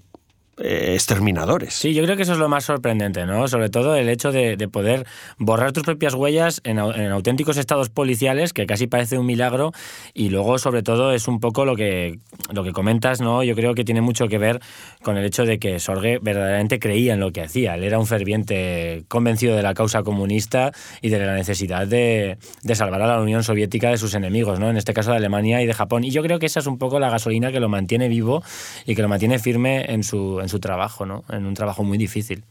eh, 0.58 0.94
exterminadores. 0.94 1.74
Sí, 1.74 1.94
yo 1.94 2.02
creo 2.04 2.16
que 2.16 2.24
eso 2.24 2.32
es 2.32 2.38
lo 2.38 2.48
más 2.48 2.64
sorprendente, 2.64 3.26
¿no? 3.26 3.48
Sobre 3.50 3.70
todo 3.70 3.96
el 3.96 4.08
hecho 4.08 4.32
de, 4.32 4.56
poder 4.72 5.06
borrar 5.38 5.74
tus 5.74 5.84
propias 5.84 6.14
huellas 6.14 6.62
en, 6.64 6.80
auténticos 6.80 7.58
estados 7.58 7.90
policiales, 7.90 8.54
que 8.54 8.66
casi 8.66 8.88
parece 8.88 9.18
un 9.18 9.26
milagro, 9.26 9.74
y 10.14 10.30
luego, 10.30 10.58
sobre 10.58 10.82
todo, 10.82 11.12
es 11.12 11.28
un 11.28 11.42
poco 11.42 11.66
lo 11.66 11.76
que, 11.76 12.20
lo 12.54 12.64
que 12.64 12.72
comentas, 12.72 13.20
¿no? 13.20 13.44
Yo 13.44 13.54
creo 13.54 13.76
que 13.76 13.84
tiene 13.84 14.00
mucho 14.00 14.30
que 14.30 14.38
ver 14.38 14.62
con 15.04 15.18
el 15.18 15.26
hecho 15.26 15.44
de 15.44 15.60
que 15.60 15.78
Sorge 15.80 16.20
verdaderamente 16.22 16.80
creía 16.80 17.16
en 17.16 17.20
lo 17.20 17.32
que 17.32 17.42
hacía. 17.42 17.76
Él 17.76 17.84
era 17.84 18.00
un 18.00 18.08
ferviente 18.08 19.04
convencido 19.10 19.58
de 19.58 19.62
la 19.62 19.74
causa 19.74 20.04
comunista 20.04 20.72
y 21.02 21.10
de 21.10 21.20
la 21.20 21.36
necesidad 21.36 21.86
de, 21.86 22.38
de 22.64 22.76
salvar 22.76 23.02
a 23.02 23.08
la 23.08 23.22
Unión 23.22 23.44
Soviética 23.44 23.90
de 23.90 23.98
sus 23.98 24.14
enemigos, 24.14 24.60
¿no? 24.60 24.70
En 24.70 24.78
este 24.78 24.94
caso 24.94 25.12
de 25.12 25.18
Alemania 25.18 25.62
y 25.62 25.66
de 25.66 25.74
Japón. 25.74 26.06
Y 26.06 26.12
yo 26.12 26.22
creo 26.22 26.40
que 26.40 26.46
esa 26.46 26.62
es 26.62 26.68
un 26.68 26.78
poco 26.78 27.00
la 27.00 27.10
gasolina 27.10 27.52
que 27.52 27.60
lo 27.60 27.68
mantiene 27.68 28.08
vivo 28.08 28.42
y 28.86 28.96
que 28.96 29.02
lo 29.02 29.10
mantiene 29.10 29.38
firme 29.38 29.92
en 29.92 30.04
su 30.04 30.45
en 30.46 30.50
su 30.50 30.60
trabajo, 30.60 31.06
¿no? 31.06 31.24
en 31.30 31.46
un 31.46 31.54
trabajo 31.54 31.84
muy 31.84 31.98
difícil. 31.98 32.46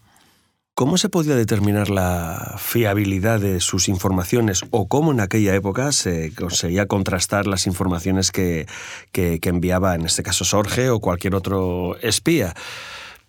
¿Cómo 0.74 0.98
se 0.98 1.08
podía 1.08 1.36
determinar 1.36 1.88
la 1.88 2.56
fiabilidad 2.58 3.38
de 3.38 3.60
sus 3.60 3.88
informaciones 3.88 4.64
o 4.72 4.88
cómo 4.88 5.12
en 5.12 5.20
aquella 5.20 5.54
época 5.54 5.92
se 5.92 6.34
conseguía 6.34 6.86
contrastar 6.86 7.46
las 7.46 7.68
informaciones 7.68 8.32
que, 8.32 8.66
que, 9.12 9.38
que 9.38 9.48
enviaba, 9.50 9.94
en 9.94 10.04
este 10.04 10.24
caso 10.24 10.44
Sorge 10.44 10.90
o 10.90 10.98
cualquier 10.98 11.36
otro 11.36 11.96
espía? 12.02 12.54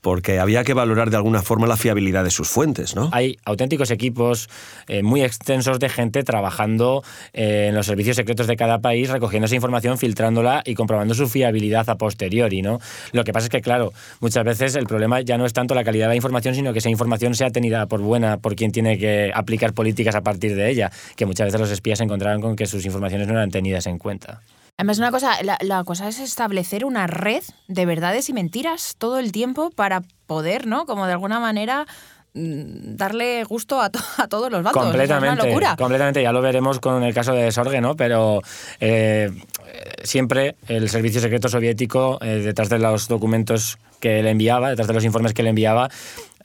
Porque 0.05 0.37
había 0.37 0.63
que 0.63 0.75
valorar 0.75 1.09
de 1.09 1.17
alguna 1.17 1.41
forma 1.41 1.65
la 1.65 1.77
fiabilidad 1.77 2.23
de 2.23 2.29
sus 2.29 2.47
fuentes, 2.47 2.95
¿no? 2.95 3.09
Hay 3.11 3.39
auténticos 3.43 3.89
equipos 3.89 4.49
eh, 4.87 5.01
muy 5.01 5.23
extensos 5.23 5.79
de 5.79 5.89
gente 5.89 6.21
trabajando 6.21 7.03
eh, 7.33 7.69
en 7.69 7.75
los 7.75 7.87
servicios 7.87 8.15
secretos 8.15 8.45
de 8.45 8.55
cada 8.55 8.77
país, 8.81 9.09
recogiendo 9.09 9.47
esa 9.47 9.55
información, 9.55 9.97
filtrándola 9.97 10.61
y 10.63 10.75
comprobando 10.75 11.15
su 11.15 11.27
fiabilidad 11.27 11.89
a 11.89 11.95
posteriori, 11.95 12.61
¿no? 12.61 12.79
Lo 13.13 13.23
que 13.23 13.33
pasa 13.33 13.47
es 13.47 13.49
que, 13.49 13.61
claro, 13.61 13.93
muchas 14.19 14.45
veces 14.45 14.75
el 14.75 14.85
problema 14.85 15.21
ya 15.21 15.39
no 15.39 15.45
es 15.47 15.53
tanto 15.53 15.73
la 15.73 15.83
calidad 15.83 16.05
de 16.05 16.09
la 16.09 16.17
información, 16.17 16.53
sino 16.53 16.71
que 16.71 16.77
esa 16.77 16.91
información 16.91 17.33
sea 17.33 17.49
tenida 17.49 17.87
por 17.87 18.01
buena 18.01 18.37
por 18.37 18.55
quien 18.55 18.71
tiene 18.71 18.99
que 18.99 19.31
aplicar 19.33 19.73
políticas 19.73 20.13
a 20.13 20.21
partir 20.21 20.55
de 20.55 20.69
ella, 20.69 20.91
que 21.15 21.25
muchas 21.25 21.47
veces 21.47 21.59
los 21.59 21.71
espías 21.71 21.97
se 21.97 22.03
encontraban 22.03 22.41
con 22.41 22.55
que 22.55 22.67
sus 22.67 22.85
informaciones 22.85 23.27
no 23.27 23.33
eran 23.33 23.49
tenidas 23.49 23.87
en 23.87 23.97
cuenta. 23.97 24.43
Además, 24.77 24.97
una 24.97 25.11
cosa, 25.11 25.37
la, 25.41 25.83
cosa 25.85 26.09
es 26.09 26.19
establecer 26.19 26.83
una 26.83 27.07
red 27.07 27.43
de 27.69 27.85
verdades 27.85 28.27
y 28.27 28.33
mentiras 28.33 28.95
todo 28.97 29.19
el 29.19 29.31
tiempo 29.31 29.69
para 29.69 30.01
poder, 30.27 30.67
¿no? 30.67 30.85
Como 30.85 31.05
de 31.05 31.13
alguna 31.13 31.39
manera 31.39 31.85
mm, 32.33 32.97
darle 32.97 33.45
gusto 33.45 33.79
a, 33.79 33.89
todos 34.29 34.51
los 34.51 34.63
bandos. 34.63 34.83
Completamente. 34.83 35.33
Es 35.33 35.39
una 35.39 35.45
locura. 35.49 35.75
Completamente, 35.77 36.21
ya 36.21 36.33
lo 36.33 36.41
veremos 36.41 36.81
con 36.81 37.03
el 37.03 37.13
caso 37.13 37.33
de 37.33 37.53
Sorge, 37.53 37.79
¿no? 37.79 37.95
Pero 37.95 38.41
eh, 38.81 39.31
siempre 40.03 40.55
el 40.67 40.89
servicio 40.89 41.21
secreto 41.21 41.47
soviético, 41.47 42.17
eh, 42.21 42.41
detrás 42.43 42.67
de 42.67 42.79
los 42.79 43.07
documentos 43.07 43.77
que 44.01 44.21
le 44.23 44.31
enviaba, 44.31 44.69
detrás 44.69 44.89
de 44.89 44.93
los 44.93 45.05
informes 45.05 45.33
que 45.33 45.43
le 45.43 45.49
enviaba, 45.49 45.89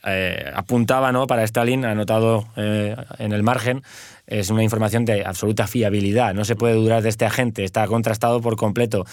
eh, 0.05 0.49
apuntaba 0.55 1.11
¿no? 1.11 1.27
para 1.27 1.43
Stalin, 1.43 1.83
anotado 1.83 2.47
en 2.55 3.33
el 3.33 3.43
margen, 3.43 3.83
es 4.27 4.49
una 4.49 4.63
información 4.63 5.05
de 5.05 5.25
absoluta 5.25 5.67
fiabilidad, 5.67 6.33
no 6.33 6.45
se 6.45 6.55
puede 6.55 6.75
dudar 6.75 7.03
de 7.03 7.09
este 7.09 7.25
agente, 7.25 7.63
está 7.63 7.87
contrastado 7.87 8.41
por 8.41 8.55
completo. 8.55 9.05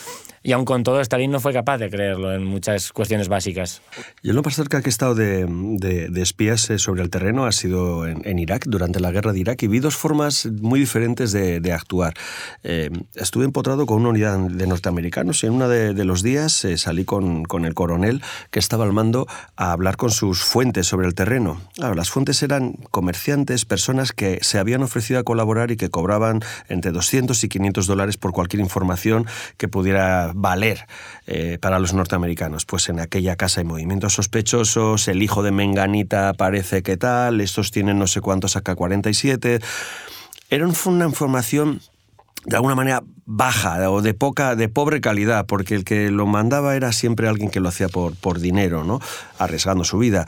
Y 0.42 0.52
aun 0.52 0.64
con 0.64 0.84
todo, 0.84 1.00
Stalin 1.00 1.30
no 1.30 1.40
fue 1.40 1.52
capaz 1.52 1.78
de 1.78 1.90
creerlo 1.90 2.32
en 2.32 2.44
muchas 2.44 2.92
cuestiones 2.92 3.28
básicas. 3.28 3.82
Y 4.22 4.32
lo 4.32 4.42
más 4.42 4.54
cerca 4.54 4.80
que 4.80 4.88
he 4.88 4.90
estado 4.90 5.14
de, 5.14 5.46
de, 5.46 6.22
espías 6.22 6.70
eh, 6.70 6.78
sobre 6.78 7.02
el 7.02 7.10
terreno 7.10 7.44
ha 7.44 7.52
sido 7.52 8.06
en, 8.06 8.38
Irak, 8.38 8.64
durante 8.66 9.00
la 9.00 9.10
guerra 9.10 9.32
de 9.32 9.40
Irak, 9.40 9.62
y 9.62 9.66
vi 9.66 9.80
dos 9.80 9.96
formas 9.96 10.46
muy 10.46 10.80
diferentes 10.80 11.32
de, 11.32 11.60
de 11.60 11.72
actuar. 11.72 12.14
Eh, 12.62 12.90
estuve 13.14 13.44
empotrado 13.44 13.84
con 13.86 14.00
una 14.00 14.10
unidad 14.10 14.38
de 14.38 14.66
norteamericanos 14.66 15.42
y 15.42 15.46
en 15.46 15.54
uno 15.54 15.68
de, 15.68 16.04
los 16.04 16.22
días 16.22 16.64
eh, 16.64 16.78
salí 16.78 17.04
con, 17.04 17.44
con, 17.44 17.64
el 17.64 17.74
coronel 17.74 18.22
que 18.50 18.60
estaba 18.60 18.84
al 18.84 18.92
mando 18.92 19.26
a 19.56 19.72
hablar 19.72 19.96
con 19.96 20.10
sus 20.10 20.42
fuentes 20.42 20.86
sobre 20.86 21.06
el 21.06 21.14
terreno. 21.14 21.60
las 21.76 22.10
fuentes 22.10 22.42
eran 22.42 22.74
comerciantes, 22.90 23.64
personas 23.64 24.12
que 24.12 24.38
se 24.42 24.58
habían 24.58 24.82
ofrecido 24.82 25.07
a 25.16 25.22
colaborar 25.22 25.70
y 25.70 25.76
que 25.76 25.90
cobraban 25.90 26.40
entre 26.68 26.92
200 26.92 27.42
y 27.44 27.48
500 27.48 27.86
dólares 27.86 28.16
por 28.16 28.32
cualquier 28.32 28.60
información 28.60 29.26
que 29.56 29.68
pudiera 29.68 30.32
valer 30.34 30.86
eh, 31.26 31.58
para 31.60 31.78
los 31.78 31.94
norteamericanos. 31.94 32.64
Pues 32.64 32.88
en 32.88 33.00
aquella 33.00 33.36
casa 33.36 33.60
hay 33.60 33.66
movimientos 33.66 34.14
sospechosos, 34.14 35.08
el 35.08 35.22
hijo 35.22 35.42
de 35.42 35.50
Menganita 35.50 36.34
parece 36.34 36.82
que 36.82 36.96
tal, 36.96 37.40
estos 37.40 37.70
tienen 37.70 37.98
no 37.98 38.06
sé 38.06 38.20
cuántos 38.20 38.56
AK-47. 38.56 39.62
Era 40.50 40.66
una 40.86 41.04
información 41.04 41.80
de 42.46 42.56
alguna 42.56 42.74
manera 42.74 43.02
baja 43.26 43.90
o 43.90 44.00
de 44.00 44.14
poca 44.14 44.56
de 44.56 44.68
pobre 44.68 45.00
calidad 45.00 45.46
porque 45.46 45.74
el 45.74 45.84
que 45.84 46.10
lo 46.10 46.26
mandaba 46.26 46.76
era 46.76 46.92
siempre 46.92 47.28
alguien 47.28 47.50
que 47.50 47.60
lo 47.60 47.68
hacía 47.68 47.88
por, 47.88 48.14
por 48.14 48.38
dinero 48.38 48.84
no 48.84 49.00
arriesgando 49.38 49.84
su 49.84 49.98
vida 49.98 50.26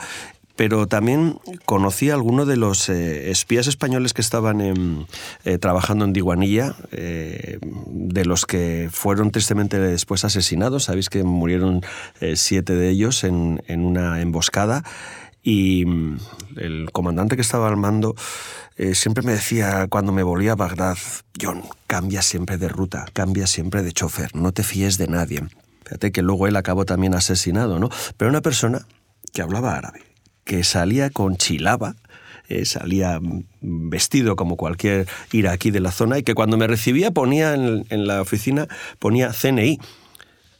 pero 0.61 0.85
también 0.85 1.39
conocí 1.65 2.11
a 2.11 2.13
algunos 2.13 2.45
de 2.47 2.55
los 2.55 2.87
eh, 2.87 3.31
espías 3.31 3.65
españoles 3.65 4.13
que 4.13 4.21
estaban 4.21 5.07
eh, 5.43 5.57
trabajando 5.57 6.05
en 6.05 6.13
Diguanilla, 6.13 6.75
eh, 6.91 7.57
de 7.87 8.25
los 8.25 8.45
que 8.45 8.87
fueron 8.91 9.31
tristemente 9.31 9.79
después 9.79 10.23
asesinados. 10.23 10.83
Sabéis 10.83 11.09
que 11.09 11.23
murieron 11.23 11.81
siete 12.35 12.75
de 12.75 12.89
ellos 12.89 13.23
en, 13.23 13.63
en, 13.65 13.83
una 13.83 14.21
emboscada. 14.21 14.83
Y 15.41 15.83
mm, 15.87 16.19
el 16.57 16.91
comandante 16.91 17.35
que 17.35 17.41
estaba 17.41 17.67
al 17.67 17.77
mando 17.77 18.13
siempre 18.93 19.23
me 19.23 19.31
decía 19.31 19.87
cuando 19.89 20.11
me 20.11 20.21
volvía 20.21 20.51
a 20.51 20.57
Bagdad, 20.57 20.99
John, 21.41 21.63
cambia 21.87 22.21
siempre 22.21 22.59
de 22.59 22.69
ruta, 22.69 23.07
cambia 23.13 23.47
siempre 23.47 23.81
de 23.81 23.93
chofer, 23.93 24.35
no 24.35 24.51
te 24.51 24.61
fíes 24.61 24.99
de 24.99 25.07
nadie. 25.07 25.41
Fíjate 25.85 26.11
que 26.11 26.21
luego 26.21 26.45
él 26.45 26.55
acabó 26.55 26.85
también 26.85 27.15
asesinado, 27.15 27.79
¿no? 27.79 27.89
Pero 28.15 28.29
una 28.29 28.41
persona 28.41 28.85
que 29.33 29.41
hablaba 29.41 29.75
árabe, 29.75 30.10
que 30.43 30.63
salía 30.63 31.09
con 31.09 31.37
chilaba, 31.37 31.95
eh, 32.51 32.65
salía 32.65 33.19
vestido 33.61 34.35
como 34.35 34.57
cualquier 34.57 35.07
iraquí 35.31 35.71
de 35.71 35.79
la 35.79 35.91
zona 35.91 36.17
y 36.17 36.23
que 36.23 36.33
cuando 36.33 36.57
me 36.57 36.67
recibía 36.67 37.11
ponía 37.11 37.53
en, 37.53 38.07
la 38.07 38.21
oficina, 38.21 38.67
ponía 38.99 39.31
CNI. 39.31 39.79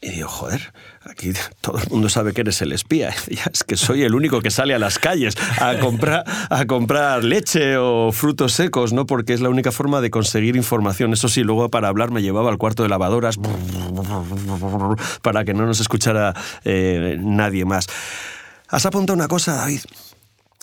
Y 0.04 0.10
digo, 0.10 0.30
joder, 0.30 0.74
aquí 1.04 1.34
todo 1.62 1.80
el 1.80 1.90
mundo 1.90 2.08
sabe 2.08 2.32
que 2.32 2.42
eres 2.42 2.62
el 2.62 2.72
espía. 2.72 3.14
Es 3.52 3.66
que 3.66 3.76
soy 3.76 4.04
el 4.04 4.16
único 4.16 4.40
que 4.42 4.52
sale 4.52 4.74
a 4.74 4.80
las 4.80 5.00
calles 5.00 5.36
a 5.60 5.78
comprar, 5.80 6.24
a 6.50 6.66
comprar 6.66 7.26
leche 7.26 7.76
o 7.76 8.14
frutos 8.14 8.54
secos, 8.54 8.94
¿no? 8.94 9.06
Porque 9.06 9.34
es 9.34 9.42
la 9.42 9.50
única 9.50 9.74
forma 9.74 10.00
de 10.00 10.10
conseguir 10.10 10.56
información. 10.56 11.12
Eso 11.12 11.28
sí, 11.28 11.44
luego 11.44 11.70
para 11.70 11.90
hablar 11.90 12.10
me 12.12 12.22
llevaba 12.22 12.50
al 12.50 12.58
cuarto 12.58 12.84
de 12.84 12.90
lavadoras 12.90 13.38
para 15.22 15.44
que 15.44 15.54
no 15.54 15.66
nos 15.66 15.82
escuchara 15.82 16.34
eh, 16.64 17.18
nadie 17.20 17.66
más. 17.66 17.88
Has 18.72 18.86
apuntado 18.86 19.16
una 19.18 19.28
cosa, 19.28 19.56
David, 19.56 19.82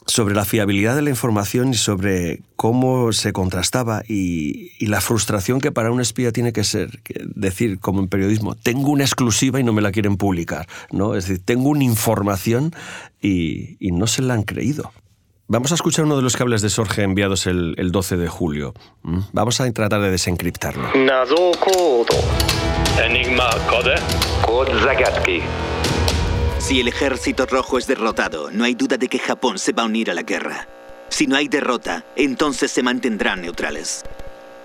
sobre 0.06 0.34
la 0.34 0.46
fiabilidad 0.46 0.96
de 0.96 1.02
la 1.02 1.10
información 1.10 1.68
y 1.70 1.74
sobre 1.74 2.40
cómo 2.56 3.12
se 3.12 3.34
contrastaba 3.34 4.02
y, 4.08 4.86
la 4.86 5.02
frustración 5.02 5.60
que 5.60 5.70
para 5.70 5.92
un 5.92 6.00
espía 6.00 6.32
tiene 6.32 6.54
que 6.54 6.64
ser 6.64 7.00
decir, 7.34 7.78
como 7.78 8.00
en 8.00 8.08
periodismo, 8.08 8.54
tengo 8.54 8.90
una 8.90 9.04
exclusiva 9.04 9.60
y 9.60 9.62
no 9.62 9.74
me 9.74 9.82
la 9.82 9.92
quieren 9.92 10.16
publicar. 10.16 10.66
¿no? 10.90 11.14
Es 11.14 11.28
decir, 11.28 11.44
tengo 11.44 11.68
una 11.68 11.84
información 11.84 12.74
y, 13.20 13.76
no 13.92 14.06
se 14.06 14.22
la 14.22 14.32
han 14.32 14.44
creído. 14.44 14.90
Vamos 15.46 15.72
a 15.72 15.74
escuchar 15.74 16.06
uno 16.06 16.16
de 16.16 16.22
los 16.22 16.36
cables 16.36 16.62
de 16.62 16.70
Sorge 16.70 17.02
enviados 17.02 17.46
el, 17.46 17.90
12 17.92 18.16
de 18.16 18.28
julio. 18.28 18.72
¿Mm? 19.02 19.20
Vamos 19.32 19.60
a 19.60 19.70
tratar 19.70 20.00
de 20.00 20.10
desencriptarlo. 20.10 20.88
Enigma 23.02 23.50
Code. 23.68 23.96
Code 24.46 24.72
Zagadki. 24.80 25.42
Si 26.58 26.80
el 26.80 26.88
ejército 26.88 27.46
rojo 27.46 27.78
es 27.78 27.86
derrotado, 27.86 28.50
no 28.50 28.64
hay 28.64 28.74
duda 28.74 28.96
de 28.96 29.08
que 29.08 29.18
Japón 29.18 29.58
se 29.58 29.72
va 29.72 29.84
a 29.84 29.86
unir 29.86 30.10
a 30.10 30.14
la 30.14 30.22
guerra. 30.22 30.68
Si 31.08 31.26
no 31.26 31.36
hay 31.36 31.48
derrota, 31.48 32.04
entonces 32.16 32.70
se 32.70 32.82
mantendrán 32.82 33.42
neutrales. 33.42 34.04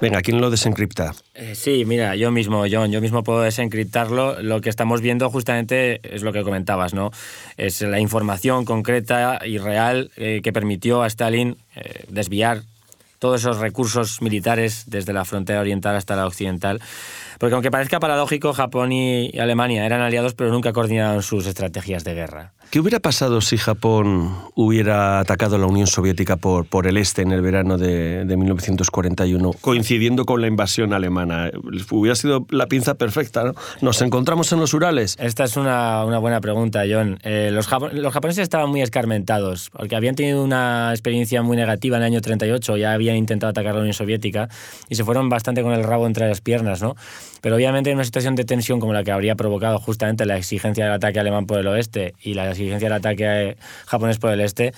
Venga, 0.02 0.22
¿quién 0.22 0.42
lo 0.42 0.50
desencripta? 0.50 1.14
Eh, 1.34 1.56
sí, 1.56 1.86
mira, 1.86 2.16
yo 2.16 2.32
mismo, 2.32 2.66
John, 2.70 2.92
yo 2.92 3.00
mismo 3.00 3.24
puedo 3.24 3.42
desencriptarlo. 3.42 4.42
Lo 4.42 4.60
que 4.60 4.70
estamos 4.70 5.00
viendo 5.02 5.30
justamente 5.30 6.02
es 6.04 6.24
lo 6.24 6.34
que 6.34 6.44
comentabas, 6.44 6.94
¿no? 6.94 7.12
Es 7.56 7.82
la 7.82 8.00
información 8.00 8.66
concreta 8.66 9.40
y 9.46 9.60
real 9.60 10.12
eh, 10.18 10.42
que 10.44 10.52
permitió 10.52 11.04
a 11.04 11.08
Stalin 11.08 11.58
eh, 11.76 12.06
desviar 12.10 12.64
todos 13.20 13.40
esos 13.40 13.60
recursos 13.60 14.22
militares 14.22 14.84
desde 14.88 15.14
la 15.14 15.24
frontera 15.24 15.62
oriental 15.62 15.96
hasta 15.96 16.18
la 16.18 16.28
occidental 16.28 16.82
porque 17.44 17.56
aunque 17.56 17.72
parezca 17.72 18.00
paradójico, 18.00 18.54
Japón 18.54 18.94
y 18.94 19.38
Alemania 19.38 19.86
eran 19.86 20.00
aliados, 20.00 20.34
pero 20.34 20.50
nunca 20.50 20.72
coordinaron 20.72 21.22
sus 21.22 21.46
estrategias 21.46 22.06
de 22.06 22.14
guerra. 22.14 22.54
¿Qué 22.70 22.79
hubiera 22.79 23.00
pasado 23.00 23.39
si 23.41 23.58
Japón 23.58 24.36
hubiera 24.55 25.20
atacado 25.20 25.58
a 25.58 25.60
la 25.60 25.67
Unión 25.67 25.86
Soviética 25.86 26.38
por, 26.38 26.65
por 26.65 26.88
el 26.88 26.98
este 26.98 27.22
en 27.22 27.32
el 27.32 27.41
verano 27.41 27.77
de, 27.77 28.25
1941, 28.25 29.51
coincidiendo 29.62 30.25
con 30.25 30.41
la 30.41 30.48
invasión 30.48 30.91
alemana? 30.91 31.51
Hubiera 31.91 32.15
sido 32.15 32.48
la 32.50 32.65
pinza 32.65 32.96
perfecta, 32.96 33.43
¿no? 33.43 33.53
Nos 33.82 34.01
encontramos 34.01 34.51
en 34.53 34.60
los 34.60 34.74
Urales. 34.74 35.15
Esta 35.20 35.43
es 35.43 35.55
una, 35.55 36.03
una 36.03 36.17
buena 36.17 36.41
pregunta, 36.41 36.84
John. 36.89 37.20
Eh, 37.24 37.51
los, 37.53 37.70
los, 37.93 38.13
japoneses 38.13 38.41
estaban 38.41 38.70
muy 38.70 38.82
escarmentados, 38.82 39.70
porque 39.70 39.96
habían 39.96 40.15
tenido 40.15 40.43
una 40.43 40.91
experiencia 40.91 41.43
muy 41.43 41.58
negativa 41.58 41.98
en 41.98 42.03
el 42.03 42.08
año 42.08 42.22
38, 42.22 42.77
ya 42.77 42.93
habían 42.93 43.17
intentado 43.17 43.51
atacar 43.51 43.74
a 43.74 43.75
la 43.75 43.79
Unión 43.82 43.93
Soviética 43.93 44.50
y 44.89 44.96
se 44.96 45.03
fueron 45.03 45.29
bastante 45.29 45.62
con 45.62 45.74
el 45.74 45.84
rabo 45.84 46.08
entre 46.08 46.27
las 46.27 46.41
piernas, 46.41 46.82
¿no? 46.82 46.96
Pero 47.43 47.58
obviamente 47.58 47.89
en 47.89 47.98
una 47.98 48.05
situación 48.05 48.36
de 48.36 48.46
tensión 48.46 48.79
como 48.79 48.93
la 48.93 49.03
que 49.03 49.12
habría 49.12 49.36
provocado 49.36 49.77
justamente 49.77 50.25
la 50.25 50.38
exigencia 50.38 50.86
del 50.86 50.93
ataque 50.93 51.20
alemán 51.20 51.46
por 51.46 51.60
el 51.60 51.67
oeste 51.67 52.15
y 52.22 52.36
la 52.36 52.46
exigencia 52.54 52.88
del 52.88 52.98
ataque 52.98 53.26
eh, 53.26 53.58
japonés 53.86 54.18
por 54.18 54.32
el 54.32 54.42
este, 54.42 54.74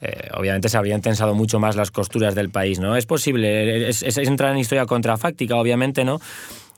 eh, 0.00 0.28
obviamente 0.34 0.68
se 0.68 0.76
habrían 0.76 1.00
tensado 1.00 1.34
mucho 1.34 1.58
más 1.58 1.74
las 1.76 1.90
costuras 1.90 2.34
del 2.34 2.50
país, 2.50 2.78
¿no? 2.78 2.96
Es 2.96 3.06
posible, 3.06 3.88
es, 3.88 4.02
es 4.02 4.18
entrar 4.18 4.52
en 4.52 4.58
historia 4.58 4.86
contrafáctica, 4.86 5.56
obviamente, 5.56 6.04
¿no? 6.04 6.20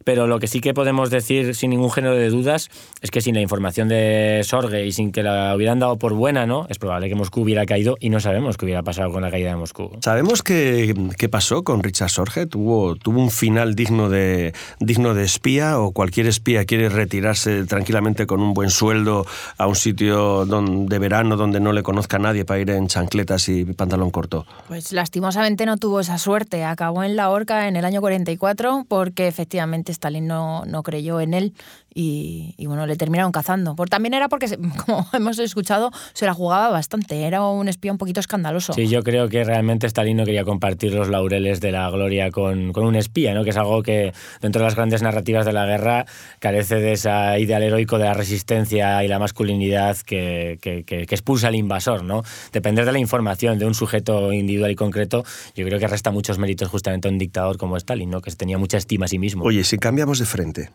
Pero 0.05 0.27
lo 0.27 0.39
que 0.39 0.47
sí 0.47 0.61
que 0.61 0.75
podemos 0.75 1.11
decir 1.11 1.55
sin 1.55 1.71
ningún 1.71 1.91
género 1.91 2.15
de 2.15 2.29
dudas 2.31 2.71
es 3.01 3.11
que 3.11 3.21
sin 3.21 3.35
la 3.35 3.41
información 3.41 3.89
de 3.89 4.43
Sorge 4.45 4.87
y 4.87 4.93
sin 4.93 5.13
que 5.13 5.23
la 5.23 5.55
hubieran 5.55 5.79
dado 5.79 5.99
por 5.99 6.15
buena, 6.15 6.47
¿no? 6.47 6.67
Es 6.69 6.79
probable 6.79 7.09
que 7.09 7.15
Moscú 7.15 7.43
hubiera 7.43 7.67
caído 7.67 7.97
y 8.01 8.11
no 8.11 8.21
sabemos 8.21 8.57
qué 8.57 8.65
hubiera 8.65 8.83
pasado 8.83 9.11
con 9.13 9.23
la 9.23 9.31
caída 9.31 9.51
de 9.51 9.57
Moscú. 9.57 9.91
¿Sabemos 10.01 10.43
qué, 10.43 10.95
qué 11.19 11.29
pasó 11.29 11.63
con 11.65 11.83
Richard 11.83 12.11
Sorge? 12.11 12.47
¿Tuvo, 12.47 12.97
¿Tuvo 12.97 13.21
un 13.21 13.31
final 13.31 13.75
digno 13.75 14.09
de, 14.09 14.55
digno 14.81 15.15
de 15.15 15.25
espía 15.25 15.79
o 15.79 15.93
cualquier 15.93 16.27
espía 16.27 16.65
quiere 16.65 16.89
retirarse 16.89 17.65
tranquilamente 17.65 18.27
con 18.27 18.41
un 18.41 18.55
buen 18.55 18.71
sueldo 18.71 19.27
a 19.59 19.67
un 19.67 19.77
sitio 19.77 20.45
donde, 20.47 20.95
de 20.95 20.99
verano 20.99 21.37
donde 21.37 21.61
no 21.61 21.73
le 21.73 21.83
conozca 21.83 22.17
a 22.17 22.21
nadie 22.21 22.45
para 22.45 22.61
ir 22.61 22.71
en 22.71 22.89
chancletas 22.89 23.49
y 23.49 23.65
pantalón 23.65 24.11
corto? 24.11 24.47
Pues 24.69 24.93
lastimosamente 24.93 25.67
no 25.67 25.77
tuvo 25.77 26.01
esa 26.01 26.19
suerte. 26.19 26.65
Acabó 26.65 27.03
en 27.05 27.17
la 27.17 27.31
horca 27.31 27.69
en 27.69 27.77
el 27.77 27.85
año 27.85 28.01
44 28.01 28.87
porque 28.89 29.29
efectivamente 29.29 29.92
Stalin 29.93 30.27
no, 30.27 30.65
no 30.67 30.83
creyó 30.83 31.21
en 31.21 31.35
él 31.35 31.55
y, 31.95 32.55
bueno, 32.67 32.87
le 32.87 32.97
terminaron 32.97 33.33
cazando. 33.33 33.75
Por, 33.75 33.89
también 33.89 34.15
era 34.15 34.29
porque, 34.29 34.47
como 34.87 35.07
hemos 35.13 35.39
escuchado, 35.39 35.91
se 36.13 36.27
la 36.27 36.35
jugaba 36.35 36.71
bastante. 36.71 37.23
Era 37.23 37.45
un 37.47 37.69
espía 37.69 37.93
un 37.93 37.99
poquito 37.99 38.21
escandaloso. 38.21 38.73
Sí, 38.73 38.89
yo 38.89 39.03
creo 39.03 39.29
que 39.29 39.45
realmente 39.45 39.87
Stalin 39.87 40.17
no 40.17 40.25
quería 40.25 40.45
compartir 40.45 40.95
los 40.95 41.09
laureles 41.09 41.61
de 41.61 41.73
la 41.73 41.91
gloria 41.91 42.31
con, 42.31 42.73
con 42.73 42.85
un 42.85 42.97
espía, 42.97 43.35
¿no? 43.35 43.45
que 43.45 43.51
es 43.51 43.57
algo 43.57 43.83
que 43.83 44.13
dentro 44.41 44.61
de 44.61 44.67
las 44.67 44.75
grandes 44.75 45.03
narrativas 45.03 45.45
de 45.45 45.53
la 45.53 45.67
guerra 45.67 46.07
carece 46.39 46.77
de 46.77 46.93
ese 46.93 47.11
ideal 47.39 47.63
heroico 47.63 47.99
de 47.99 48.05
la 48.05 48.15
resistencia 48.15 49.05
y 49.05 49.09
la 49.09 49.19
masculinidad 49.19 49.97
que, 49.99 50.59
que, 50.61 50.85
que, 50.85 51.03
expulsa 51.03 51.49
al 51.49 51.55
invasor. 51.55 52.05
¿no? 52.05 52.23
Depender 52.53 52.85
de 52.87 52.93
la 52.93 52.99
información 52.99 53.59
de 53.59 53.67
un 53.67 53.75
sujeto 53.75 54.33
individual 54.33 54.71
y 54.71 54.77
concreto, 54.77 55.25
yo 55.55 55.67
creo 55.67 55.79
que 55.79 55.87
resta 55.87 56.11
muchos 56.11 56.39
méritos 56.39 56.69
justamente 56.69 57.09
a 57.09 57.11
un 57.11 57.19
dictador 57.19 57.59
como 57.59 57.77
Stalin, 57.77 58.11
¿no? 58.11 58.21
que 58.21 58.31
tenía 58.33 58.59
mucha 58.59 58.79
estima 58.79 59.05
a 59.05 59.09
sí 59.09 59.19
mismo. 59.19 59.45
Oye, 59.45 59.65
si 59.65 59.79
cambiamos 59.83 60.21
de 60.21 60.27
frente, 60.27 60.71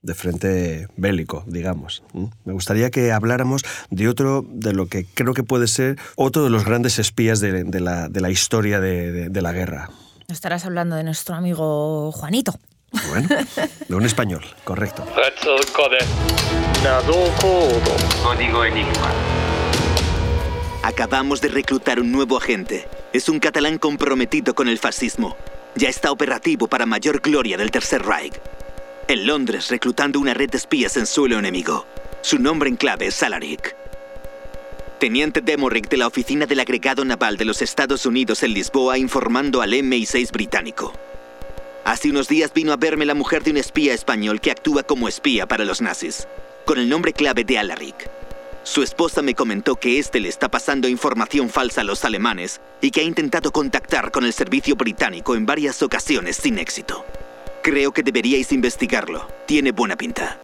de 0.00 0.14
frente 0.14 0.86
bélico, 0.96 1.42
digamos. 1.46 2.04
Me 2.44 2.52
gustaría 2.52 2.90
que 2.90 3.10
habláramos 3.10 3.62
de 3.90 4.08
otro, 4.08 4.46
de 4.48 4.72
lo 4.72 4.86
que 4.86 5.04
creo 5.04 5.34
que 5.34 5.42
puede 5.42 5.66
ser 5.66 5.98
otro 6.14 6.44
de 6.44 6.50
los 6.50 6.64
grandes 6.64 7.00
espías 7.00 7.40
de, 7.40 7.64
la, 7.80 8.08
de 8.08 8.20
la, 8.20 8.30
historia 8.30 8.78
de, 8.80 9.28
de, 9.28 9.42
la 9.42 9.52
guerra. 9.52 9.90
Estarás 10.28 10.64
hablando 10.64 10.94
de 10.94 11.02
nuestro 11.02 11.34
amigo 11.34 12.12
Juanito. 12.12 12.54
Bueno, 13.08 13.28
de 13.88 13.94
un 13.94 14.06
español, 14.06 14.44
correcto. 14.62 15.04
Código 18.22 18.64
Enigma. 18.64 19.10
Acabamos 20.84 21.40
de 21.40 21.48
reclutar 21.48 21.98
un 21.98 22.12
nuevo 22.12 22.36
agente. 22.36 22.88
Es 23.12 23.28
un 23.28 23.40
catalán 23.40 23.78
comprometido 23.78 24.54
con 24.54 24.68
el 24.68 24.78
fascismo. 24.78 25.36
Ya 25.74 25.88
está 25.88 26.10
operativo 26.10 26.68
para 26.68 26.86
mayor 26.86 27.20
gloria 27.20 27.56
del 27.56 27.70
Tercer 27.70 28.04
Reich 28.04 28.34
en 29.12 29.26
Londres 29.26 29.68
reclutando 29.68 30.18
una 30.20 30.32
red 30.32 30.48
de 30.48 30.56
espías 30.56 30.96
en 30.96 31.06
suelo 31.06 31.38
enemigo. 31.38 31.86
Su 32.22 32.38
nombre 32.38 32.70
en 32.70 32.76
clave 32.76 33.08
es 33.08 33.14
Salaric. 33.14 33.76
Teniente 34.98 35.40
Demorick 35.40 35.88
de 35.88 35.96
la 35.96 36.06
Oficina 36.06 36.46
del 36.46 36.60
Agregado 36.60 37.04
Naval 37.04 37.36
de 37.36 37.44
los 37.44 37.60
Estados 37.60 38.06
Unidos 38.06 38.42
en 38.42 38.54
Lisboa 38.54 38.96
informando 38.96 39.60
al 39.60 39.72
MI6 39.72 40.30
británico. 40.30 40.92
Hace 41.84 42.10
unos 42.10 42.28
días 42.28 42.54
vino 42.54 42.72
a 42.72 42.76
verme 42.76 43.04
la 43.04 43.14
mujer 43.14 43.42
de 43.42 43.50
un 43.50 43.56
espía 43.56 43.92
español 43.92 44.40
que 44.40 44.52
actúa 44.52 44.84
como 44.84 45.08
espía 45.08 45.46
para 45.46 45.64
los 45.64 45.82
nazis, 45.82 46.28
con 46.64 46.78
el 46.78 46.88
nombre 46.88 47.12
clave 47.12 47.44
de 47.44 47.58
Alaric. 47.58 48.08
Su 48.64 48.82
esposa 48.82 49.22
me 49.22 49.34
comentó 49.34 49.74
que 49.74 49.98
este 49.98 50.20
le 50.20 50.28
está 50.28 50.48
pasando 50.48 50.86
información 50.86 51.48
falsa 51.48 51.80
a 51.80 51.84
los 51.84 52.04
alemanes 52.04 52.60
y 52.80 52.92
que 52.92 53.00
ha 53.00 53.04
intentado 53.04 53.50
contactar 53.50 54.12
con 54.12 54.24
el 54.24 54.32
servicio 54.32 54.76
británico 54.76 55.34
en 55.34 55.46
varias 55.46 55.82
ocasiones 55.82 56.36
sin 56.36 56.58
éxito. 56.58 57.04
Creo 57.62 57.92
que 57.92 58.04
deberíais 58.04 58.52
investigarlo. 58.52 59.26
Tiene 59.46 59.72
buena 59.72 59.96
pinta. 59.96 60.40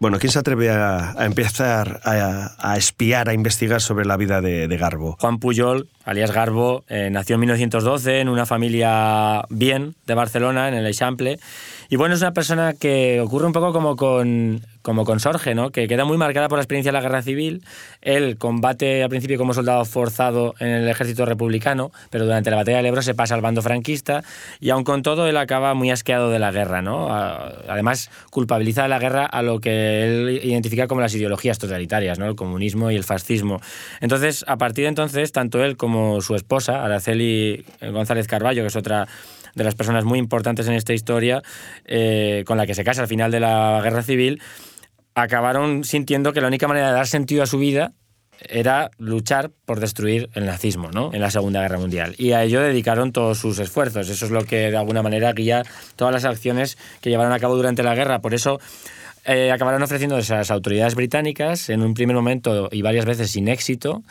Bueno, 0.00 0.18
¿quién 0.20 0.30
se 0.30 0.38
atreve 0.38 0.70
a, 0.70 1.14
empezar 1.20 2.00
a, 2.04 2.76
espiar, 2.76 3.28
a 3.28 3.32
investigar 3.32 3.80
sobre 3.80 4.04
la 4.04 4.16
vida 4.16 4.40
de, 4.40 4.76
Garbo? 4.76 5.16
Juan 5.18 5.38
Puyol, 5.38 5.88
alias 6.04 6.30
Garbo, 6.30 6.84
eh, 6.88 7.08
nació 7.10 7.34
en 7.34 7.40
1912 7.40 8.20
en 8.20 8.28
una 8.28 8.46
familia 8.46 9.42
bien 9.48 9.96
de 10.06 10.14
Barcelona, 10.14 10.68
en 10.68 10.74
el 10.74 10.86
Eixample. 10.86 11.40
Y 11.90 11.96
bueno, 11.96 12.14
es 12.14 12.20
una 12.20 12.34
persona 12.34 12.74
que 12.74 13.18
ocurre 13.22 13.46
un 13.46 13.54
poco 13.54 13.72
como 13.72 13.96
con, 13.96 14.60
como 14.82 15.06
con 15.06 15.20
Sorge, 15.20 15.54
¿no? 15.54 15.70
que 15.70 15.88
queda 15.88 16.04
muy 16.04 16.18
marcada 16.18 16.46
por 16.46 16.58
la 16.58 16.62
experiencia 16.62 16.92
de 16.92 16.98
la 16.98 17.00
guerra 17.00 17.22
civil. 17.22 17.64
Él 18.02 18.36
combate 18.36 19.02
al 19.02 19.08
principio 19.08 19.38
como 19.38 19.54
soldado 19.54 19.82
forzado 19.86 20.54
en 20.60 20.68
el 20.68 20.88
ejército 20.88 21.24
republicano, 21.24 21.90
pero 22.10 22.26
durante 22.26 22.50
la 22.50 22.56
batalla 22.56 22.76
del 22.76 22.86
Ebro 22.86 23.00
se 23.00 23.14
pasa 23.14 23.34
al 23.34 23.40
bando 23.40 23.62
franquista 23.62 24.22
y 24.60 24.68
aun 24.68 24.84
con 24.84 25.00
todo 25.02 25.28
él 25.28 25.38
acaba 25.38 25.72
muy 25.72 25.90
asqueado 25.90 26.28
de 26.28 26.38
la 26.38 26.52
guerra. 26.52 26.82
¿no? 26.82 27.08
Además, 27.10 28.10
culpabiliza 28.28 28.82
de 28.82 28.88
la 28.90 28.98
guerra 28.98 29.24
a 29.24 29.40
lo 29.40 29.58
que 29.58 30.04
él 30.04 30.40
identifica 30.44 30.88
como 30.88 31.00
las 31.00 31.14
ideologías 31.14 31.58
totalitarias, 31.58 32.18
¿no? 32.18 32.26
el 32.26 32.36
comunismo 32.36 32.90
y 32.90 32.96
el 32.96 33.04
fascismo. 33.04 33.62
Entonces, 34.02 34.44
a 34.46 34.58
partir 34.58 34.84
de 34.84 34.88
entonces, 34.90 35.32
tanto 35.32 35.64
él 35.64 35.78
como 35.78 36.20
su 36.20 36.34
esposa, 36.34 36.84
Araceli 36.84 37.64
González 37.80 38.26
Carballo, 38.26 38.60
que 38.60 38.68
es 38.68 38.76
otra 38.76 39.08
de 39.58 39.64
las 39.64 39.74
personas 39.74 40.04
muy 40.04 40.18
importantes 40.18 40.66
en 40.68 40.72
esta 40.72 40.94
historia, 40.94 41.42
eh, 41.84 42.44
con 42.46 42.56
la 42.56 42.66
que 42.66 42.74
se 42.74 42.84
casa 42.84 43.02
al 43.02 43.08
final 43.08 43.30
de 43.30 43.40
la 43.40 43.80
guerra 43.82 44.02
civil, 44.02 44.40
acabaron 45.14 45.84
sintiendo 45.84 46.32
que 46.32 46.40
la 46.40 46.46
única 46.46 46.68
manera 46.68 46.88
de 46.88 46.94
dar 46.94 47.06
sentido 47.06 47.42
a 47.42 47.46
su 47.46 47.58
vida 47.58 47.92
era 48.40 48.90
luchar 48.98 49.50
por 49.66 49.80
destruir 49.80 50.30
el 50.34 50.46
nazismo 50.46 50.90
¿no? 50.92 51.12
en 51.12 51.20
la 51.20 51.30
Segunda 51.30 51.60
Guerra 51.60 51.78
Mundial. 51.78 52.14
Y 52.18 52.32
a 52.32 52.44
ello 52.44 52.60
dedicaron 52.60 53.12
todos 53.12 53.38
sus 53.38 53.58
esfuerzos. 53.58 54.08
Eso 54.08 54.26
es 54.26 54.30
lo 54.30 54.44
que 54.44 54.70
de 54.70 54.76
alguna 54.76 55.02
manera 55.02 55.32
guía 55.32 55.64
todas 55.96 56.14
las 56.14 56.24
acciones 56.24 56.78
que 57.00 57.10
llevaron 57.10 57.32
a 57.32 57.40
cabo 57.40 57.56
durante 57.56 57.82
la 57.82 57.96
guerra. 57.96 58.20
Por 58.20 58.34
eso 58.34 58.60
eh, 59.24 59.50
acabaron 59.50 59.82
ofreciendo 59.82 60.18
esas 60.18 60.50
autoridades 60.52 60.94
británicas 60.94 61.68
en 61.68 61.82
un 61.82 61.94
primer 61.94 62.14
momento 62.14 62.68
y 62.70 62.82
varias 62.82 63.04
veces 63.04 63.30
sin 63.32 63.48
éxito. 63.48 64.02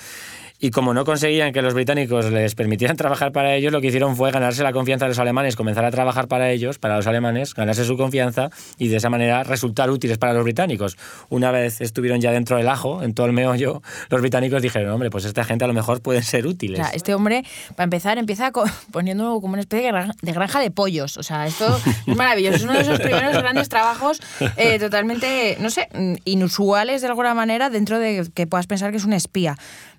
Y 0.60 0.72
como 0.72 0.93
no 0.93 1.06
conseguían 1.06 1.54
que 1.54 1.62
los 1.62 1.74
británicos 1.74 2.32
les 2.32 2.56
permitieran 2.56 2.98
trabajar 2.98 3.32
para 3.32 3.56
ellos, 3.56 3.72
lo 3.72 3.82
que 3.82 3.88
hicieron 3.88 4.15
fue 4.15 4.32
ganarse 4.32 4.63
la 4.63 4.74
confianza 4.74 5.06
de 5.06 5.10
los 5.10 5.20
alemanes, 5.20 5.56
comenzar 5.56 5.86
a 5.86 5.91
trabajar 5.91 6.28
para 6.28 6.50
ellos, 6.50 6.80
para 6.80 6.98
los 6.98 7.06
alemanes, 7.08 7.54
ganarse 7.54 7.86
su 7.86 7.98
confianza 7.98 8.50
y 8.78 8.88
de 8.88 8.98
esa 8.98 9.10
manera 9.10 9.43
resultar 9.43 9.89
útiles 9.91 10.17
para 10.17 10.34
los 10.34 10.43
británicos. 10.43 10.98
Una 11.30 11.52
vez 11.52 11.82
estuvieron 11.82 12.22
ya 12.22 12.32
dentro 12.32 12.58
del 12.58 12.67
ajo, 12.70 13.04
en 13.04 13.13
todo 13.13 13.28
el 13.28 13.34
meollo, 13.34 13.82
los 14.10 14.22
británicos 14.22 14.62
dijeron, 14.62 14.91
hombre, 14.91 15.10
pues 15.10 15.26
esta 15.26 15.43
gente 15.43 15.65
a 15.65 15.67
lo 15.67 15.74
mejor 15.74 16.02
pueden 16.02 16.24
ser 16.24 16.48
útiles. 16.48 16.80
este 16.93 17.13
hombre, 17.13 17.43
para 17.76 17.86
empezar, 17.86 18.17
empieza 18.17 18.52
poniendo 18.91 19.39
como 19.41 19.54
una 19.54 19.62
especie 19.62 19.91
de 19.91 20.32
granja 20.32 20.60
de 20.60 20.72
pollos. 20.72 21.17
O 21.17 21.24
sea, 21.24 21.46
esto 21.46 21.80
es 22.08 22.15
maravilloso. 22.15 22.58
Es 22.58 22.63
uno 22.63 22.74
de 22.74 22.82
esos 22.82 23.00
primeros 23.00 23.34
grandes 23.38 23.70
trabajos 23.70 24.22
eh, 24.58 24.80
totalmente, 24.80 25.58
no 25.60 25.70
sé, 25.70 25.89
inusuales 26.26 27.02
de 27.02 27.08
alguna 27.08 27.34
manera 27.34 27.70
dentro 27.70 28.00
de 28.00 28.28
que 28.34 28.48
puedas 28.48 28.67
pensar 28.67 28.91
que 28.91 28.98
es 28.98 29.06
un 29.06 29.13
espía. 29.13 29.58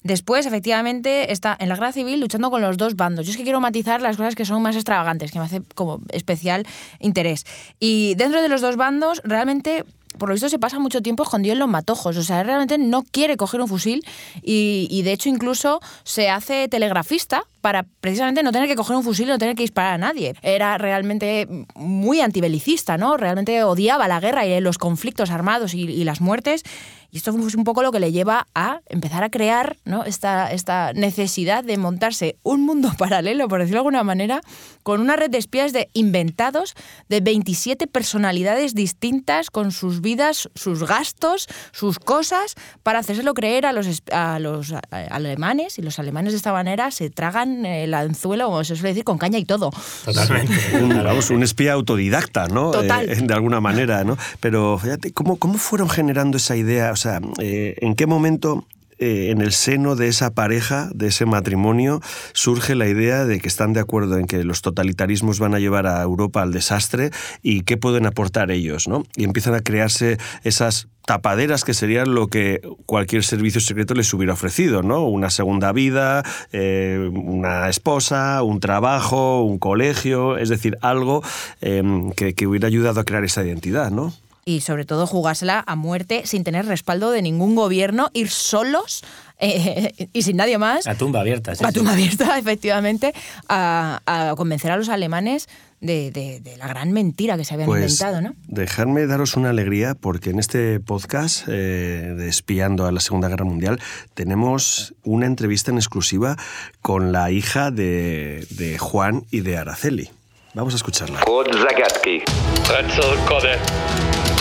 Después, 0.09 0.47
efectivamente, 0.47 1.33
está 1.33 1.55
en 1.61 1.69
la 1.69 1.75
guerra 1.75 1.93
civil 1.93 2.19
luchando 2.19 2.51
con 2.51 2.63
los 2.63 2.79
dos 2.79 2.97
bandos. 2.97 3.27
Yo 3.27 3.33
es 3.33 3.37
que 3.37 3.43
quiero 3.43 3.61
matizar 3.61 4.01
las 4.01 4.17
cosas 4.17 4.35
que 4.35 4.47
son 4.47 4.63
más 4.63 4.75
extravagantes, 4.75 5.31
que 5.31 5.39
me 5.39 5.45
hace 5.45 5.61
como 5.75 6.01
especial 6.09 6.67
interés. 6.99 7.45
Y 7.79 8.15
dentro 8.15 8.41
de 8.41 8.49
los 8.49 8.63
dos 8.63 8.77
bandos, 8.77 9.21
realmente 9.23 9.85
por 10.17 10.31
lo 10.31 10.35
visto 10.35 10.49
se 10.49 10.59
pasa 10.59 10.79
mucho 10.79 11.03
tiempo 11.03 11.25
escondido 11.25 11.53
en 11.53 11.59
los 11.59 11.69
matojos. 11.69 12.17
O 12.17 12.23
sea, 12.23 12.43
realmente 12.43 12.79
no 12.79 13.03
quiere 13.03 13.37
coger 13.37 13.61
un 13.61 13.69
fusil 13.69 14.03
y, 14.43 14.89
y, 14.91 15.03
de 15.03 15.13
hecho 15.13 15.29
incluso 15.29 15.81
se 16.05 16.31
hace 16.31 16.69
telegrafista 16.69 17.45
para 17.69 17.83
precisamente 17.83 18.43
no 18.43 18.51
tener 18.51 18.67
que 18.67 18.77
coger 18.77 18.97
un 18.97 19.05
fusil 19.05 19.27
y 19.27 19.29
no 19.29 19.37
tener 19.37 19.55
que 19.55 19.63
disparar 19.63 19.93
a 19.93 19.99
nadie. 19.99 20.35
Era 20.41 20.79
realmente 20.79 21.47
muy 21.75 22.23
antibelicista, 22.23 22.97
¿no? 22.97 23.19
Realmente 23.19 23.63
odiaba 23.63 24.09
la 24.09 24.21
guerra 24.21 24.47
y 24.47 24.59
los 24.63 24.79
conflictos 24.79 25.31
armados 25.31 25.75
y, 25.75 25.83
y 25.83 26.05
las 26.05 26.23
muertes 26.23 26.65
y 27.11 27.17
esto 27.17 27.31
es 27.47 27.55
un 27.55 27.65
poco 27.65 27.83
lo 27.83 27.91
que 27.91 28.01
le 28.01 28.13
lleva 28.13 28.49
a 28.55 28.81
empezar 28.87 29.25
a 29.25 29.31
crear 29.31 29.79
¿no? 29.85 30.05
esta, 30.05 30.53
esta 30.53 30.93
necesidad 30.93 31.65
de 31.65 31.79
montarse 31.79 32.37
un 32.43 32.63
mundo 32.63 32.93
paralelo, 32.99 33.49
por 33.49 33.61
decirlo 33.61 33.77
de 33.77 33.81
alguna 33.81 34.05
manera, 34.05 34.41
con 34.83 35.01
una 35.01 35.17
red 35.17 35.31
de 35.31 35.39
espías 35.39 35.73
de 35.73 35.89
inventados 35.95 36.75
de 37.09 37.21
27 37.21 37.87
personalidades 37.87 38.75
distintas, 38.75 39.51
con 39.51 39.73
sus 39.73 40.03
vidas, 40.03 40.51
sus 40.55 40.85
gastos, 40.85 41.49
sus 41.73 41.99
cosas, 41.99 42.55
para 42.83 42.99
hacérselo 42.99 43.33
creer 43.33 43.65
a 43.65 43.73
los, 43.73 44.03
a 44.13 44.39
los 44.39 44.75
alemanes. 44.91 45.79
Y 45.79 45.83
los 45.83 45.99
alemanes 45.99 46.35
de 46.35 46.39
esta 46.39 46.53
manera 46.53 46.91
se 46.91 47.09
tragan 47.09 47.58
el 47.67 47.95
anzuelo, 47.95 48.47
como 48.47 48.65
se 48.65 48.77
suele 48.77 48.91
decir, 48.91 49.05
con 49.05 49.19
caña 49.19 49.39
y 49.39 49.45
todo. 49.45 49.71
Totalmente. 50.05 50.53
un, 50.83 50.89
vamos, 51.03 51.31
un 51.31 51.43
espía 51.43 51.73
autodidacta, 51.73 52.49
¿no? 52.49 52.71
Total. 52.71 53.09
Eh, 53.09 53.17
de 53.21 53.35
alguna 53.35 53.61
manera, 53.61 54.05
¿no? 54.05 54.17
Pero 54.41 54.79
fíjate, 54.79 55.13
¿cómo, 55.13 55.37
¿cómo 55.37 55.59
fueron 55.59 55.89
generando 55.89 56.37
esa 56.37 56.57
idea? 56.57 56.93
O 56.93 56.97
sea, 56.97 57.21
eh, 57.39 57.77
¿en 57.81 57.95
qué 57.95 58.07
momento 58.07 58.65
eh, 58.99 59.31
en 59.31 59.41
el 59.41 59.53
seno 59.53 59.97
de 59.97 60.09
esa 60.09 60.31
pareja, 60.31 60.91
de 60.95 61.09
ese 61.09 61.27
matrimonio, 61.27 62.01
surge 62.33 62.75
la 62.75 62.89
idea 62.89 63.25
de 63.25 63.41
que 63.41 63.49
están 63.49 63.73
de 63.73 63.81
acuerdo 63.81 64.19
en 64.19 64.27
que 64.27 64.45
los 64.45 64.63
totalitarismos 64.63 65.39
van 65.39 65.55
a 65.55 65.59
llevar 65.59 65.87
a 65.87 66.03
Europa 66.03 66.43
al 66.43 66.53
desastre 66.53 67.11
y 67.43 67.63
qué 67.63 67.77
pueden 67.77 68.07
aportar 68.07 68.51
ellos, 68.51 68.89
¿no? 68.89 69.05
Y 69.17 69.25
empiezan 69.25 69.55
a 69.55 69.61
crearse 69.61 70.19
esas 70.43 70.89
tapaderas 71.09 71.65
que 71.65 71.73
serían 71.73 72.15
lo 72.15 72.27
que 72.27 72.61
cualquier 72.85 73.25
servicio 73.25 73.63
secreto 73.63 73.95
les 73.95 74.13
hubiera 74.13 74.35
ofrecido, 74.35 74.83
¿no? 74.83 75.07
Una 75.07 75.31
segunda 75.31 75.73
vida, 75.73 76.23
eh, 76.53 77.11
una 77.11 77.71
esposa, 77.71 78.43
un 78.43 78.61
trabajo, 78.61 79.43
un 79.43 79.59
colegio, 79.59 80.37
es 80.37 80.51
decir, 80.51 80.77
algo 80.83 81.23
em, 81.63 82.13
que, 82.13 82.35
que 82.35 82.47
hubiera 82.47 82.69
ayudado 82.69 83.01
a 83.01 83.05
crear 83.05 83.25
esa 83.25 83.43
identidad, 83.43 83.91
¿no? 83.91 84.13
Y 84.49 84.63
sobre 84.63 84.87
todo 84.87 85.07
jugársela 85.07 85.63
a 85.67 85.77
muerte 85.77 86.23
sin 86.25 86.43
tener 86.43 86.65
respaldo 86.65 87.11
de 87.11 87.21
ningún 87.21 87.55
gobierno, 87.55 88.09
ir 88.15 88.31
solos 88.31 89.05
eh, 89.39 90.09
y 90.15 90.23
sin 90.23 90.39
nadie 90.39 90.57
más. 90.57 90.87
La 90.87 90.95
tumba 90.95 91.21
abierta, 91.21 91.55
sí. 91.55 91.63
La 91.63 91.71
tumba 91.71 91.93
abierta, 91.93 92.39
efectivamente, 92.39 93.13
a, 93.47 94.01
a, 94.07 94.35
convencer 94.37 94.71
a 94.71 94.79
los 94.79 94.89
alemanes 94.89 95.51
de, 95.83 96.11
de, 96.11 96.41
de, 96.41 96.57
la 96.57 96.67
gran 96.67 96.93
mentira 96.93 97.37
que 97.37 97.45
se 97.45 97.53
habían 97.53 97.67
pues, 97.67 97.83
inventado, 97.83 98.23
¿no? 98.23 98.35
Dejarme 98.47 99.07
daros 99.07 99.37
una 99.37 99.51
alegría 99.51 99.95
porque 99.95 100.31
en 100.31 100.39
este 100.39 100.81
podcast 100.81 101.47
eh, 101.47 102.15
de 102.17 102.29
Espiando 102.29 102.87
a 102.87 102.91
la 102.91 103.01
Segunda 103.01 103.29
Guerra 103.29 103.45
Mundial 103.45 103.79
tenemos 104.15 104.95
una 105.05 105.27
entrevista 105.27 105.71
en 105.71 105.77
exclusiva 105.77 106.37
con 106.81 107.13
la 107.13 107.31
hija 107.31 107.71
de, 107.71 108.47
de 108.51 108.79
Juan 108.79 109.25
y 109.31 109.41
de 109.41 109.59
Araceli. 109.59 110.11
Vamos 110.55 110.73
a 110.73 110.77
escucharla. 110.77 111.21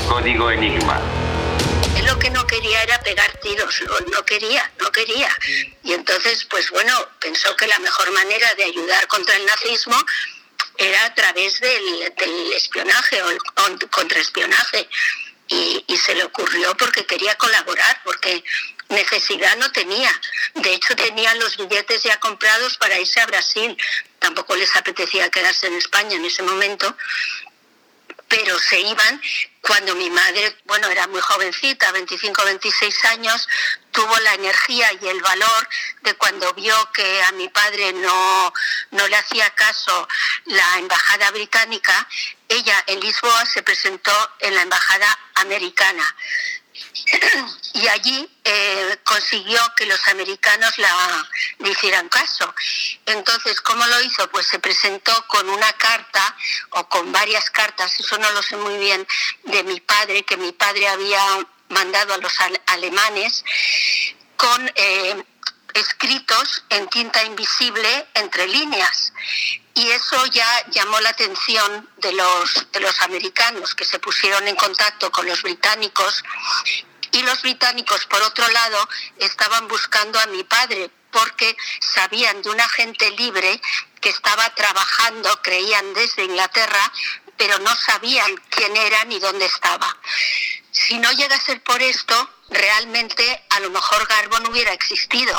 Código 0.07 0.49
Enigma. 0.49 1.01
Lo 2.05 2.17
que 2.17 2.29
no 2.29 2.47
quería 2.47 2.81
era 2.83 2.99
pegar 3.01 3.29
tiros, 3.41 3.83
no, 4.11 4.23
quería, 4.23 4.71
no 4.79 4.89
quería. 4.91 5.29
Y 5.83 5.93
entonces, 5.93 6.45
pues 6.45 6.69
bueno, 6.71 6.93
pensó 7.19 7.53
que 7.57 7.67
la 7.67 7.77
mejor 7.79 8.11
manera 8.13 8.55
de 8.55 8.63
ayudar 8.63 9.05
contra 9.07 9.35
el 9.35 9.45
nazismo 9.45 9.95
era 10.77 11.03
a 11.03 11.13
través 11.13 11.59
del, 11.59 12.13
espionaje 12.55 13.21
o 13.21 13.29
el 13.29 13.39
contraespionaje. 13.89 14.87
Y, 15.49 15.83
y, 15.87 15.97
se 15.97 16.13
le 16.15 16.25
ocurrió 16.25 16.75
porque 16.75 17.05
quería 17.05 17.35
colaborar, 17.35 18.01
porque 18.03 18.43
necesidad 18.89 19.55
no 19.57 19.71
tenía. 19.71 20.11
De 20.55 20.73
hecho, 20.73 20.95
tenía 20.95 21.33
los 21.35 21.55
billetes 21.57 22.03
ya 22.03 22.19
comprados 22.19 22.77
para 22.77 22.99
irse 22.99 23.21
a 23.21 23.25
Brasil. 23.27 23.77
Tampoco 24.19 24.55
les 24.55 24.75
apetecía 24.75 25.29
quedarse 25.29 25.67
en 25.67 25.75
España 25.75 26.15
en 26.15 26.25
ese 26.25 26.43
momento 26.43 26.95
pero 28.27 28.57
se 28.59 28.79
iban 28.79 29.21
cuando 29.61 29.95
mi 29.95 30.09
madre, 30.09 30.57
bueno, 30.65 30.87
era 30.87 31.07
muy 31.07 31.19
jovencita, 31.19 31.91
25, 31.91 32.45
26 32.45 33.05
años, 33.05 33.47
tuvo 33.91 34.17
la 34.19 34.33
energía 34.35 34.87
y 34.93 35.07
el 35.07 35.21
valor 35.21 35.69
de 36.03 36.13
cuando 36.13 36.53
vio 36.53 36.73
que 36.93 37.21
a 37.23 37.31
mi 37.33 37.49
padre 37.49 37.91
no, 37.93 38.53
no 38.91 39.07
le 39.07 39.15
hacía 39.15 39.49
caso 39.51 40.07
la 40.45 40.77
embajada 40.77 41.31
británica, 41.31 42.07
ella 42.47 42.81
en 42.87 42.99
Lisboa 43.01 43.45
se 43.45 43.61
presentó 43.63 44.13
en 44.39 44.55
la 44.55 44.61
embajada 44.61 45.19
americana 45.35 46.15
y 47.73 47.87
allí 47.87 48.29
eh, 48.43 48.99
consiguió 49.03 49.59
que 49.75 49.85
los 49.85 50.07
americanos 50.07 50.77
la, 50.77 51.29
le 51.59 51.71
hicieran 51.71 52.09
caso. 52.09 52.53
Entonces, 53.05 53.61
¿cómo 53.61 53.85
lo 53.85 54.01
hizo? 54.01 54.29
Pues 54.31 54.47
se 54.47 54.59
presentó 54.59 55.13
con 55.27 55.47
una 55.49 55.71
carta 55.73 56.35
o 56.71 56.87
con 56.89 57.11
varias 57.11 57.49
cartas, 57.49 57.99
eso 57.99 58.17
no 58.17 58.31
lo 58.31 58.41
sé 58.41 58.57
muy 58.57 58.77
bien, 58.77 59.07
de 59.43 59.63
mi 59.63 59.79
padre, 59.79 60.23
que 60.23 60.37
mi 60.37 60.51
padre 60.51 60.87
había 60.87 61.21
mandado 61.69 62.13
a 62.13 62.17
los 62.17 62.33
alemanes, 62.67 63.43
con 64.37 64.71
eh, 64.75 65.23
escritos 65.73 66.63
en 66.69 66.87
tinta 66.87 67.23
invisible 67.23 68.07
entre 68.13 68.47
líneas. 68.47 69.13
Y 69.73 69.91
eso 69.91 70.25
ya 70.27 70.65
llamó 70.71 70.99
la 71.01 71.09
atención 71.09 71.87
de 71.97 72.11
los, 72.13 72.71
de 72.71 72.79
los 72.79 72.99
americanos 73.01 73.75
que 73.75 73.85
se 73.85 73.99
pusieron 73.99 74.47
en 74.47 74.55
contacto 74.55 75.11
con 75.11 75.27
los 75.27 75.43
británicos 75.43 76.23
y 77.11 77.21
los 77.23 77.41
británicos, 77.41 78.05
por 78.05 78.21
otro 78.21 78.47
lado, 78.49 78.89
estaban 79.19 79.67
buscando 79.67 80.19
a 80.19 80.27
mi 80.27 80.43
padre 80.43 80.89
porque 81.11 81.55
sabían 81.79 82.41
de 82.41 82.49
un 82.49 82.59
agente 82.59 83.09
libre 83.11 83.59
que 84.01 84.09
estaba 84.09 84.53
trabajando, 84.53 85.29
creían 85.41 85.93
desde 85.93 86.25
Inglaterra, 86.25 86.91
pero 87.37 87.57
no 87.59 87.73
sabían 87.75 88.35
quién 88.49 88.75
era 88.75 89.03
ni 89.05 89.19
dónde 89.19 89.45
estaba. 89.45 89.95
Si 90.71 90.97
no 90.99 91.11
llega 91.13 91.35
a 91.35 91.39
ser 91.41 91.61
por 91.63 91.81
esto, 91.81 92.29
realmente 92.49 93.23
a 93.49 93.59
lo 93.61 93.69
mejor 93.69 94.07
Garbo 94.07 94.39
no 94.39 94.49
hubiera 94.49 94.73
existido. 94.73 95.33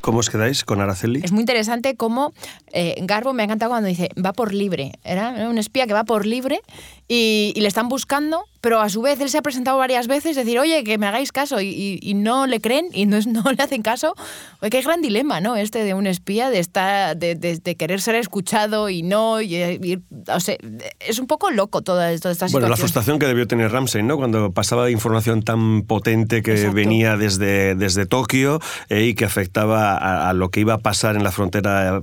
¿Cómo 0.00 0.18
os 0.18 0.30
quedáis 0.30 0.64
con 0.64 0.80
Araceli? 0.80 1.20
Es 1.22 1.30
muy 1.30 1.40
interesante 1.42 1.96
cómo 1.96 2.34
eh, 2.72 2.96
Garbo 3.02 3.32
me 3.32 3.42
ha 3.42 3.44
encantado 3.44 3.70
cuando 3.70 3.88
dice 3.88 4.08
va 4.24 4.32
por 4.32 4.52
libre. 4.52 4.92
Era 5.04 5.48
un 5.48 5.58
espía 5.58 5.86
que 5.86 5.92
va 5.92 6.04
por 6.04 6.26
libre 6.26 6.60
y, 7.08 7.52
y, 7.54 7.60
le 7.60 7.68
están 7.68 7.88
buscando, 7.88 8.44
pero 8.62 8.80
a 8.80 8.88
su 8.88 9.02
vez 9.02 9.20
él 9.20 9.28
se 9.28 9.36
ha 9.36 9.42
presentado 9.42 9.76
varias 9.76 10.06
veces, 10.06 10.34
decir, 10.34 10.58
oye, 10.58 10.82
que 10.82 10.96
me 10.96 11.06
hagáis 11.06 11.32
caso 11.32 11.60
y, 11.60 11.68
y, 11.68 11.98
y 12.00 12.14
no 12.14 12.46
le 12.46 12.60
creen 12.60 12.86
y 12.92 13.04
no, 13.06 13.18
no, 13.26 13.52
le 13.52 13.62
hacen 13.62 13.82
caso. 13.82 14.14
Oye, 14.60 14.70
qué 14.70 14.80
gran 14.80 15.02
dilema, 15.02 15.40
¿no? 15.40 15.56
Este 15.56 15.84
de 15.84 15.94
un 15.94 16.06
espía, 16.06 16.48
de, 16.48 16.58
estar, 16.58 17.16
de, 17.16 17.34
de, 17.34 17.58
de 17.58 17.74
querer 17.76 18.00
ser 18.00 18.14
escuchado 18.14 18.88
y 18.88 19.02
no. 19.02 19.34
o 19.34 20.40
sea, 20.40 20.56
es 21.00 21.18
un 21.18 21.26
poco 21.26 21.50
loco 21.50 21.82
toda, 21.82 22.16
toda 22.18 22.32
esta 22.32 22.46
bueno, 22.46 22.48
situación. 22.48 22.60
Bueno, 22.62 22.68
la 22.68 22.76
frustración 22.76 23.18
que 23.18 23.26
debió 23.26 23.46
tener 23.46 23.70
Ramsey, 23.70 24.02
¿no? 24.02 24.16
Cuando 24.16 24.52
pasaba 24.52 24.90
información 24.90 25.42
tan 25.42 25.82
potente 25.82 26.42
que 26.42 26.52
Exacto. 26.52 26.74
venía 26.74 27.16
desde, 27.16 27.74
desde 27.74 28.06
Tokio 28.06 28.60
eh, 28.88 29.04
y 29.04 29.14
que 29.14 29.24
afectaba 29.24 29.96
a, 29.96 30.30
a, 30.30 30.32
lo 30.32 30.50
que 30.50 30.60
iba 30.60 30.74
a 30.74 30.78
pasar 30.78 31.16
en 31.16 31.24
la 31.24 31.32
frontera 31.32 32.02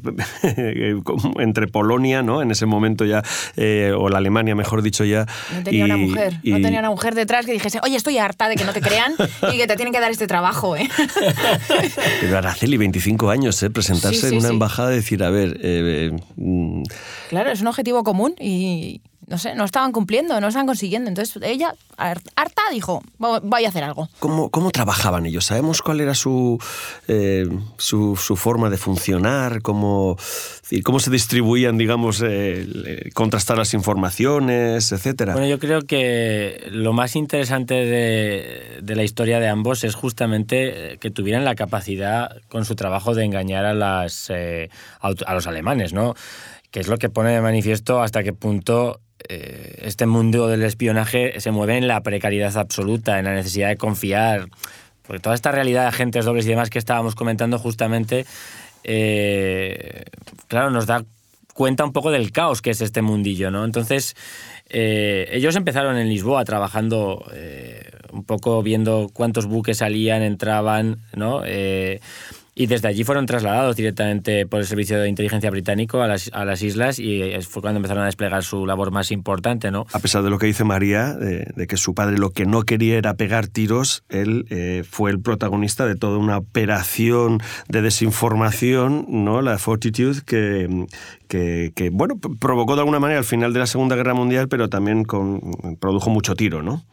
entre 1.39 1.67
Polonia, 1.67 2.21
¿no? 2.21 2.41
En 2.41 2.51
ese 2.51 2.65
momento 2.65 3.05
ya, 3.05 3.23
eh, 3.55 3.93
o 3.95 4.09
la 4.09 4.17
Alemania, 4.17 4.55
mejor 4.55 4.81
dicho 4.81 5.03
ya. 5.03 5.25
No 5.55 5.63
tenía 5.63 5.81
y, 5.81 5.83
una 5.83 5.97
mujer, 5.97 6.39
y... 6.43 6.51
no 6.51 6.61
tenía 6.61 6.79
una 6.79 6.89
mujer 6.89 7.15
detrás 7.15 7.45
que 7.45 7.51
dijese, 7.51 7.79
oye, 7.83 7.95
estoy 7.95 8.17
harta 8.17 8.49
de 8.49 8.55
que 8.55 8.65
no 8.65 8.73
te 8.73 8.81
crean 8.81 9.13
y 9.53 9.57
que 9.57 9.67
te 9.67 9.75
tienen 9.75 9.93
que 9.93 9.99
dar 9.99 10.11
este 10.11 10.27
trabajo, 10.27 10.75
¿eh? 10.75 10.89
Pero 12.21 12.37
Araceli, 12.37 12.77
25 12.77 13.29
años, 13.29 13.61
¿eh? 13.63 13.69
Presentarse 13.69 14.19
sí, 14.19 14.27
sí, 14.27 14.33
en 14.33 14.39
una 14.39 14.49
sí. 14.49 14.53
embajada 14.53 14.91
y 14.91 14.95
decir, 14.95 15.23
a 15.23 15.29
ver... 15.29 15.59
Eh, 15.61 16.11
mm... 16.35 16.83
Claro, 17.29 17.51
es 17.51 17.61
un 17.61 17.67
objetivo 17.67 18.03
común 18.03 18.35
y, 18.39 19.01
no 19.29 19.37
sé, 19.37 19.53
no 19.53 19.63
estaban 19.63 19.91
cumpliendo, 19.91 20.41
no 20.41 20.47
estaban 20.47 20.65
consiguiendo. 20.65 21.07
Entonces 21.07 21.41
ella, 21.43 21.75
harta, 21.97 22.61
dijo, 22.71 23.03
voy 23.17 23.65
a 23.65 23.69
hacer 23.69 23.83
algo. 23.83 24.09
¿Cómo, 24.17 24.49
cómo 24.49 24.71
trabajaban 24.71 25.25
ellos? 25.27 25.45
¿Sabemos 25.45 25.81
cuál 25.81 26.01
era 26.01 26.15
su, 26.15 26.57
eh, 27.07 27.47
su, 27.77 28.15
su, 28.15 28.35
forma 28.35 28.71
de 28.71 28.77
funcionar? 28.77 29.61
¿Cómo, 29.61 30.17
cómo 30.83 30.99
se 30.99 31.11
distribuían, 31.11 31.77
digamos, 31.77 32.23
eh, 32.25 33.09
contrastar 33.13 33.57
las 33.57 33.75
informaciones, 33.75 34.91
etcétera? 34.91 35.33
Bueno, 35.33 35.47
yo 35.47 35.59
creo 35.59 35.83
que 35.83 36.67
lo 36.71 36.93
más 36.93 37.15
interesante 37.15 37.75
de, 37.75 38.79
de, 38.81 38.95
la 38.95 39.03
historia 39.03 39.39
de 39.39 39.47
ambos 39.47 39.83
es 39.83 39.93
justamente 39.93 40.97
que 40.99 41.11
tuvieran 41.11 41.45
la 41.45 41.53
capacidad 41.53 42.41
con 42.47 42.65
su 42.65 42.75
trabajo 42.75 43.13
de 43.13 43.25
engañar 43.25 43.65
a, 43.65 43.75
las, 43.75 44.31
eh, 44.31 44.71
a 45.01 45.33
los 45.33 45.45
alemanes, 45.45 45.93
¿no? 45.93 46.15
que 46.71 46.79
es 46.79 46.87
lo 46.87 46.97
que 46.97 47.09
pone 47.09 47.31
de 47.31 47.41
manifiesto 47.41 48.01
hasta 48.01 48.23
qué 48.23 48.33
punto 48.33 48.99
eh, 48.99 49.08
este 49.27 50.05
mundo 50.05 50.47
del 50.47 50.63
espionaje 50.63 51.39
se 51.39 51.51
mueve 51.51 51.77
en 51.77 51.87
la 51.87 52.01
precariedad 52.01 52.57
absoluta, 52.57 53.19
en 53.19 53.25
la 53.25 53.33
necesidad 53.33 53.69
de 53.69 53.77
confiar. 53.77 54.47
Porque 55.09 55.21
toda 55.21 55.33
esta 55.33 55.51
realidad 55.51 55.81
de 55.81 55.87
agentes 55.87 56.23
dobles 56.23 56.45
y 56.45 56.49
demás 56.49 56.69
que 56.69 56.77
estábamos 56.77 57.15
comentando 57.15 57.57
justamente, 57.57 58.27
eh, 58.83 60.03
claro, 60.47 60.69
nos 60.69 60.85
da 60.85 61.03
cuenta 61.55 61.83
un 61.83 61.93
poco 61.93 62.11
del 62.11 62.31
caos 62.31 62.61
que 62.61 62.69
es 62.69 62.81
este 62.81 63.01
mundillo, 63.01 63.49
¿no? 63.49 63.65
Entonces, 63.65 64.15
eh, 64.69 65.27
ellos 65.31 65.55
empezaron 65.55 65.97
en 65.97 66.09
Lisboa 66.09 66.45
trabajando 66.45 67.25
eh, 67.33 67.89
un 68.11 68.23
poco 68.23 68.61
viendo 68.61 69.09
cuántos 69.11 69.47
buques 69.47 69.79
salían, 69.79 70.21
entraban, 70.21 70.99
¿no? 71.15 71.41
Y 72.59 72.67
desde 72.67 72.89
allí 72.89 73.05
fueron 73.05 73.25
trasladados 73.25 73.77
directamente 73.77 74.45
por 74.45 74.59
el 74.59 74.65
Servicio 74.65 74.99
de 74.99 75.07
Inteligencia 75.07 75.49
Británico 75.49 76.01
a 76.01 76.07
las, 76.09 76.61
islas 76.61 76.99
y 76.99 77.21
fue 77.47 77.61
cuando 77.61 77.77
empezaron 77.77 78.03
a 78.03 78.07
desplegar 78.07 78.43
su 78.43 78.65
labor 78.65 78.91
más 78.91 79.11
importante, 79.11 79.71
¿no? 79.71 79.87
A 79.93 79.99
pesar 79.99 80.23
de 80.23 80.29
lo 80.29 80.39
que 80.39 80.47
dice 80.47 80.65
María, 80.65 81.13
de, 81.13 81.67
que 81.67 81.77
su 81.77 81.95
padre 81.95 82.17
lo 82.17 82.31
que 82.31 82.45
no 82.45 82.63
quería 82.63 82.97
era 82.97 83.13
pegar 83.13 83.47
tiros, 83.47 84.03
él 84.09 84.45
eh, 84.49 84.83
fue 84.85 85.09
el 85.09 85.21
protagonista 85.21 85.85
de 85.85 85.95
toda 85.95 86.17
una 86.17 86.37
operación 86.37 87.39
de 87.69 87.81
desinformación, 87.81 89.05
¿no? 89.07 89.41
La 89.41 89.57
Fortitude, 89.57 90.21
que, 90.25 90.85
que, 91.29 91.71
que, 91.73 91.89
bueno, 91.91 92.19
provocó 92.41 92.75
de 92.75 92.81
alguna 92.81 92.99
manera 92.99 93.19
el 93.19 93.25
final 93.25 93.53
de 93.53 93.59
la 93.59 93.67
Segunda 93.67 93.95
Guerra 93.95 94.13
Mundial, 94.15 94.49
pero 94.49 94.67
también 94.67 95.05
produjo 95.79 96.09
mucho 96.09 96.35
tiro, 96.35 96.61
¿no? 96.61 96.83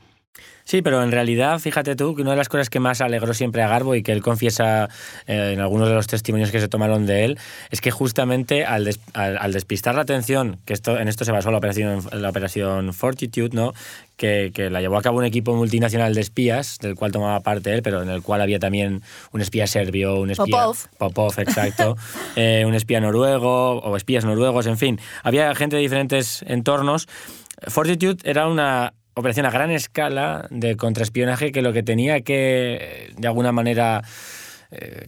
Sí, 0.66 0.83
pero 0.83 1.00
en 1.05 1.12
realidad, 1.12 1.61
fíjate 1.61 1.94
tú 1.94 2.16
que 2.16 2.22
una 2.22 2.33
de 2.33 2.37
las 2.37 2.48
cosas 2.48 2.70
que 2.70 2.81
más 2.81 3.00
alegró 3.00 3.33
siempre 3.35 3.62
a 3.62 3.68
Garbo 3.68 3.94
y 3.94 4.02
que 4.02 4.11
él 4.11 4.20
confiesa 4.20 4.88
eh, 5.29 5.52
en 5.55 5.61
algunos 5.61 5.88
de 5.88 5.94
los 5.94 6.09
testimonios 6.09 6.50
que 6.50 6.59
se 6.59 6.66
tomaron 6.66 7.07
de 7.07 7.24
él, 7.24 7.38
es 7.70 7.81
que 7.81 7.92
justamente 7.92 8.64
al, 8.64 8.90
al, 9.14 9.52
despistar 9.52 9.94
la 9.94 10.00
atención, 10.00 10.59
que 10.64 10.72
esto, 10.72 10.98
en 10.98 11.07
esto 11.07 11.24
se 11.24 11.31
basó 11.31 11.52
la 11.52 11.59
operación, 11.59 12.02
la 12.11 12.31
operación 12.31 12.92
Fortitude, 12.92 13.50
¿no? 13.52 13.74
Que, 14.16 14.50
que, 14.52 14.68
la 14.68 14.81
llevó 14.81 14.96
a 14.96 15.02
cabo 15.02 15.18
un 15.18 15.24
equipo 15.24 15.55
multinacional 15.55 16.14
de 16.14 16.20
espías, 16.20 16.79
del 16.81 16.96
cual 16.96 17.12
tomaba 17.12 17.38
parte 17.40 17.72
él, 17.72 17.83
pero 17.83 18.02
en 18.02 18.09
el 18.09 18.22
cual 18.22 18.40
había 18.40 18.59
también 18.59 19.02
un 19.31 19.40
espía 19.40 19.68
serbio, 19.68 20.18
un 20.18 20.31
espía... 20.31 20.46
Popov. 20.46 20.76
Popov, 20.98 21.38
exacto. 21.38 21.96
eh, 22.35 22.64
un 22.66 22.74
espía 22.74 23.00
noruego, 23.00 23.79
o 23.79 23.96
espías 23.96 24.24
noruegos, 24.24 24.66
en 24.66 24.79
fin. 24.79 24.98
Había 25.22 25.55
gente 25.55 25.76
de 25.76 25.83
diferentes 25.83 26.42
entornos. 26.48 27.07
Fortitude 27.68 28.18
era 28.29 28.48
una 28.48 28.94
operación 29.18 29.46
a 29.46 29.50
gran 29.50 29.70
escala 29.70 30.46
de 30.50 30.76
contraespionaje 30.76 31.50
que 31.50 31.62
lo 31.62 31.72
que 31.72 31.83
tenía 31.83 32.20
que, 32.20 33.11
de 33.16 33.26
alguna 33.26 33.50
manera, 33.50 34.02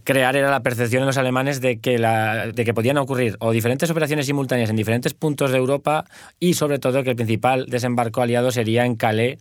crear 0.03 0.35
era 0.35 0.49
la 0.49 0.61
percepción 0.61 1.01
en 1.01 1.07
los 1.07 1.17
alemanes 1.17 1.59
de 1.61 1.79
que, 1.79 1.97
la, 1.97 2.47
de 2.47 2.65
que 2.65 2.73
podían 2.73 2.97
ocurrir 2.97 3.35
o 3.39 3.51
diferentes 3.51 3.89
operaciones 3.89 4.25
simultáneas 4.25 4.69
en 4.69 4.75
diferentes 4.75 5.13
puntos 5.13 5.51
de 5.51 5.57
Europa 5.57 6.05
y 6.39 6.53
sobre 6.53 6.79
todo 6.79 7.03
que 7.03 7.11
el 7.11 7.15
principal 7.15 7.65
desembarco 7.67 8.21
aliado 8.21 8.51
sería 8.51 8.85
en 8.85 8.95
Calais, 8.95 9.37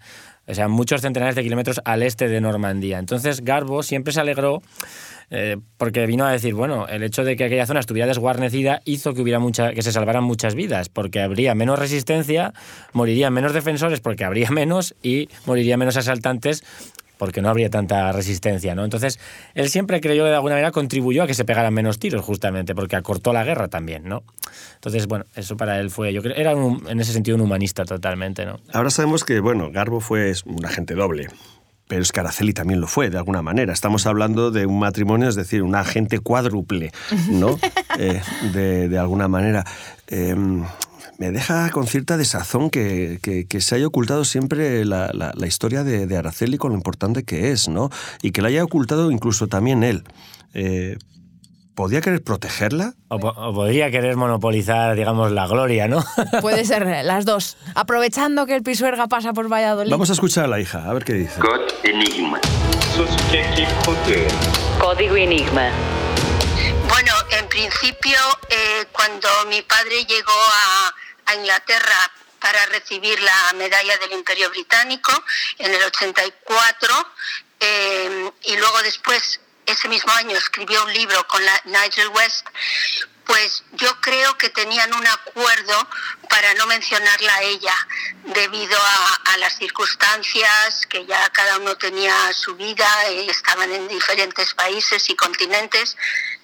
o 0.47 0.55
sea, 0.55 0.69
muchos 0.69 1.03
centenares 1.03 1.35
de 1.37 1.43
kilómetros 1.43 1.81
al 1.85 2.03
este 2.03 2.29
de 2.29 2.41
Normandía. 2.41 2.99
Entonces 2.99 3.43
Garbo 3.45 3.83
siempre 3.83 4.13
se 4.13 4.21
alegró 4.21 4.63
eh, 5.31 5.59
porque 5.77 6.07
vino 6.07 6.25
a 6.25 6.33
decir, 6.33 6.55
bueno, 6.55 6.89
el 6.89 7.03
hecho 7.03 7.23
de 7.23 7.37
que 7.37 7.45
aquella 7.45 7.67
zona 7.67 7.81
estuviera 7.81 8.07
desguarnecida 8.07 8.81
hizo 8.87 9.13
que 9.13 9.21
hubiera 9.21 9.39
mucha, 9.39 9.73
que 9.73 9.83
se 9.83 9.93
salvaran 9.93 10.25
muchas 10.25 10.55
vidas, 10.55 10.89
porque 10.89 11.21
habría 11.21 11.55
menos 11.55 11.79
resistencia, 11.79 12.55
morirían 12.95 13.35
menos 13.35 13.53
defensores 13.53 14.01
porque 14.01 14.25
habría 14.25 14.51
menos 14.51 14.95
y 15.03 15.29
morirían 15.45 15.79
menos 15.79 15.99
asaltantes 15.99 16.65
porque 17.19 17.43
no 17.43 17.51
habría 17.51 17.69
tanta 17.69 18.11
resistencia, 18.13 18.75
¿no? 18.75 18.85
Entonces, 18.85 19.19
él 19.55 19.69
siempre 19.69 20.01
creyó 20.01 20.25
que 20.25 20.31
de 20.31 20.37
alguna 20.37 20.55
manera 20.55 20.71
contribuyó 20.71 21.25
a 21.25 21.27
que 21.27 21.35
se 21.35 21.45
pegaran 21.45 21.75
menos 21.75 21.99
tiros, 21.99 22.25
justamente, 22.25 22.75
porque 22.75 22.97
acortó 22.97 23.33
la 23.33 23.45
guerra 23.45 23.69
también, 23.69 24.05
¿no? 24.05 24.23
Entonces, 24.77 25.07
bueno, 25.07 25.25
eso 25.35 25.57
para 25.57 25.81
él 25.81 25.91
fue, 25.91 26.13
yo 26.13 26.23
creo, 26.23 26.37
era 26.37 26.53
en 26.53 27.01
ese 27.01 27.13
sentido 27.13 27.37
un 27.37 27.43
humanista 27.43 27.85
totalmente, 27.85 28.47
¿no? 28.47 28.61
Ahora 28.73 28.91
sabemos 28.91 29.25
que, 29.25 29.41
bueno, 29.41 29.71
Garbo 29.71 30.01
fue 30.01 30.33
un 30.47 30.65
agente 30.65 30.95
doble, 30.95 31.29
pero 31.89 32.03
es 32.03 32.13
que 32.13 32.21
Araceli 32.21 32.53
también 32.53 32.81
lo 32.81 32.87
fue, 32.87 33.11
de 33.11 33.17
alguna 33.17 33.43
manera. 33.43 33.73
Estamos 33.73 34.07
hablando 34.07 34.51
de 34.51 34.67
un 34.67 34.79
matrimonio, 34.79 35.29
es 35.29 35.35
decir, 35.35 35.63
un 35.63 35.75
agente 35.75 36.21
cuádruple, 36.21 36.93
¿no? 37.31 37.59
Eh, 38.01 38.21
de, 38.53 38.97
alguna 38.97 39.27
manera. 39.27 39.65
Em, 40.07 40.63
me 41.19 41.33
deja 41.33 41.71
con 41.71 41.87
cierta 41.87 42.17
desazón 42.17 42.71
que, 42.71 43.19
que, 43.21 43.61
se 43.61 43.75
haya 43.75 43.87
ocultado 43.87 44.25
siempre 44.25 44.85
la, 44.85 45.11
la, 45.13 45.47
historia 45.47 45.83
de, 45.83 46.07
de, 46.07 46.17
Araceli 46.17 46.59
con 46.59 46.71
lo 46.71 46.77
importante 46.77 47.25
que 47.25 47.51
es, 47.51 47.69
¿no? 47.69 47.91
Y 48.23 48.31
que 48.31 48.41
la 48.41 48.49
haya 48.49 48.63
ocultado 48.63 49.11
incluso 49.11 49.49
también 49.49 49.83
él. 49.83 50.05
Eh, 50.55 50.97
¿Podría 51.75 52.01
querer 52.01 52.23
protegerla? 52.23 52.95
O, 53.09 53.19
podría 53.19 53.91
querer 53.91 54.17
monopolizar, 54.17 54.97
digamos, 54.97 55.33
la 55.33 55.47
gloria, 55.47 55.87
¿no? 55.89 56.05
Puede 56.41 56.65
ser 56.65 56.87
las 57.05 57.25
dos. 57.25 57.57
Aprovechando 57.75 58.47
que 58.47 58.55
el 58.55 58.63
Pisuerga 58.63 59.09
pasa 59.09 59.33
por 59.33 59.53
Valladolid. 59.53 59.91
Vamos 59.91 60.11
a 60.11 60.13
escuchar 60.13 60.45
a 60.45 60.49
la 60.49 60.61
hija, 60.61 60.89
a 60.89 60.93
ver 60.93 61.05
qué 61.05 61.15
dice. 61.15 61.41
Enigma. 61.85 62.41
Código 64.81 65.17
Enigma. 65.17 65.71
Bueno, 66.89 67.13
en 67.39 67.49
principio, 67.49 68.19
eh, 68.51 68.87
cuando 68.93 69.29
mi 69.49 69.63
padre 69.63 70.05
llegó 70.09 70.33
a, 70.33 70.93
Inglaterra 71.35 72.11
para 72.41 72.67
recibir 72.67 73.21
la 73.21 73.53
medalla 73.55 73.97
del 73.99 74.13
Imperio 74.13 74.51
Británico 74.51 75.13
en 75.59 75.75
el 75.75 75.83
84, 75.83 77.15
eh, 77.61 78.31
y 78.45 78.57
luego 78.57 78.83
después 78.83 79.41
ese 79.67 79.89
mismo 79.89 80.13
año 80.13 80.37
escribió 80.37 80.83
un 80.85 80.93
libro 80.95 81.27
con 81.27 81.45
la 81.45 81.61
Nigel 81.65 82.09
West, 82.09 82.47
pues 83.27 83.63
yo 83.73 84.01
creo 84.01 84.39
que 84.39 84.49
tenían 84.49 84.95
un 84.95 85.07
acuerdo 85.07 85.89
para 86.31 86.55
no 86.55 86.67
mencionarla 86.67 87.35
a 87.35 87.43
ella, 87.43 87.75
debido 88.25 88.79
a, 88.79 89.37
las 89.37 89.57
circunstancias 89.59 90.87
que 90.89 91.05
ya 91.05 91.29
cada 91.31 91.59
uno 91.59 91.77
tenía 91.77 92.33
su 92.33 92.57
vida, 92.57 92.89
y 93.11 93.29
estaban 93.29 93.71
en 93.71 93.87
diferentes 93.87 94.55
países 94.55 95.09
y 95.11 95.15
continentes. 95.15 95.97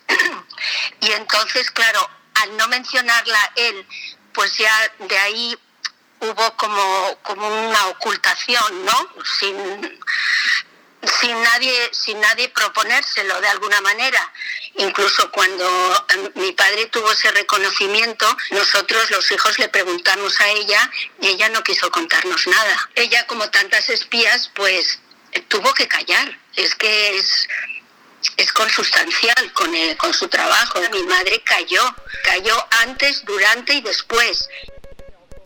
y 1.00 1.10
entonces, 1.12 1.70
claro, 1.70 2.08
al 2.34 2.56
no 2.58 2.68
mencionarla 2.68 3.52
él, 3.56 3.86
pues 4.34 4.56
ya 4.58 4.92
de 4.98 5.18
ahí 5.18 5.58
hubo 6.20 6.56
como, 6.56 7.18
como 7.22 7.46
una 7.68 7.86
ocultación, 7.88 8.84
¿no? 8.84 9.08
Sin, 9.38 10.00
sin 11.20 11.42
nadie, 11.42 11.90
sin 11.92 12.20
nadie 12.20 12.48
proponérselo 12.48 13.40
de 13.40 13.48
alguna 13.48 13.80
manera. 13.80 14.32
Incluso 14.76 15.30
cuando 15.30 16.06
em, 16.10 16.30
mi 16.34 16.52
padre 16.52 16.86
tuvo 16.86 17.10
ese 17.12 17.30
reconocimiento, 17.32 18.26
nosotros 18.50 19.10
los 19.10 19.30
hijos 19.30 19.58
le 19.58 19.68
preguntamos 19.68 20.40
a 20.40 20.48
ella 20.48 20.90
y 21.20 21.28
ella 21.28 21.48
no 21.50 21.62
quiso 21.62 21.90
contarnos 21.90 22.46
nada. 22.46 22.90
Ella, 22.94 23.26
como 23.26 23.48
tantas 23.50 23.88
espías, 23.88 24.50
pues 24.54 24.98
tuvo 25.48 25.72
que 25.74 25.88
callar. 25.88 26.38
Es 26.56 26.74
que 26.74 27.16
es, 27.16 27.48
es 28.36 28.52
consustancial 28.52 29.52
con, 29.54 29.70
con 29.98 30.12
su 30.12 30.28
trabajo. 30.28 30.80
Mi 30.92 31.02
madre 31.04 31.42
cayó, 31.44 31.82
cayó 32.24 32.54
antes, 32.82 33.24
durante 33.24 33.74
y 33.74 33.80
después. 33.80 34.48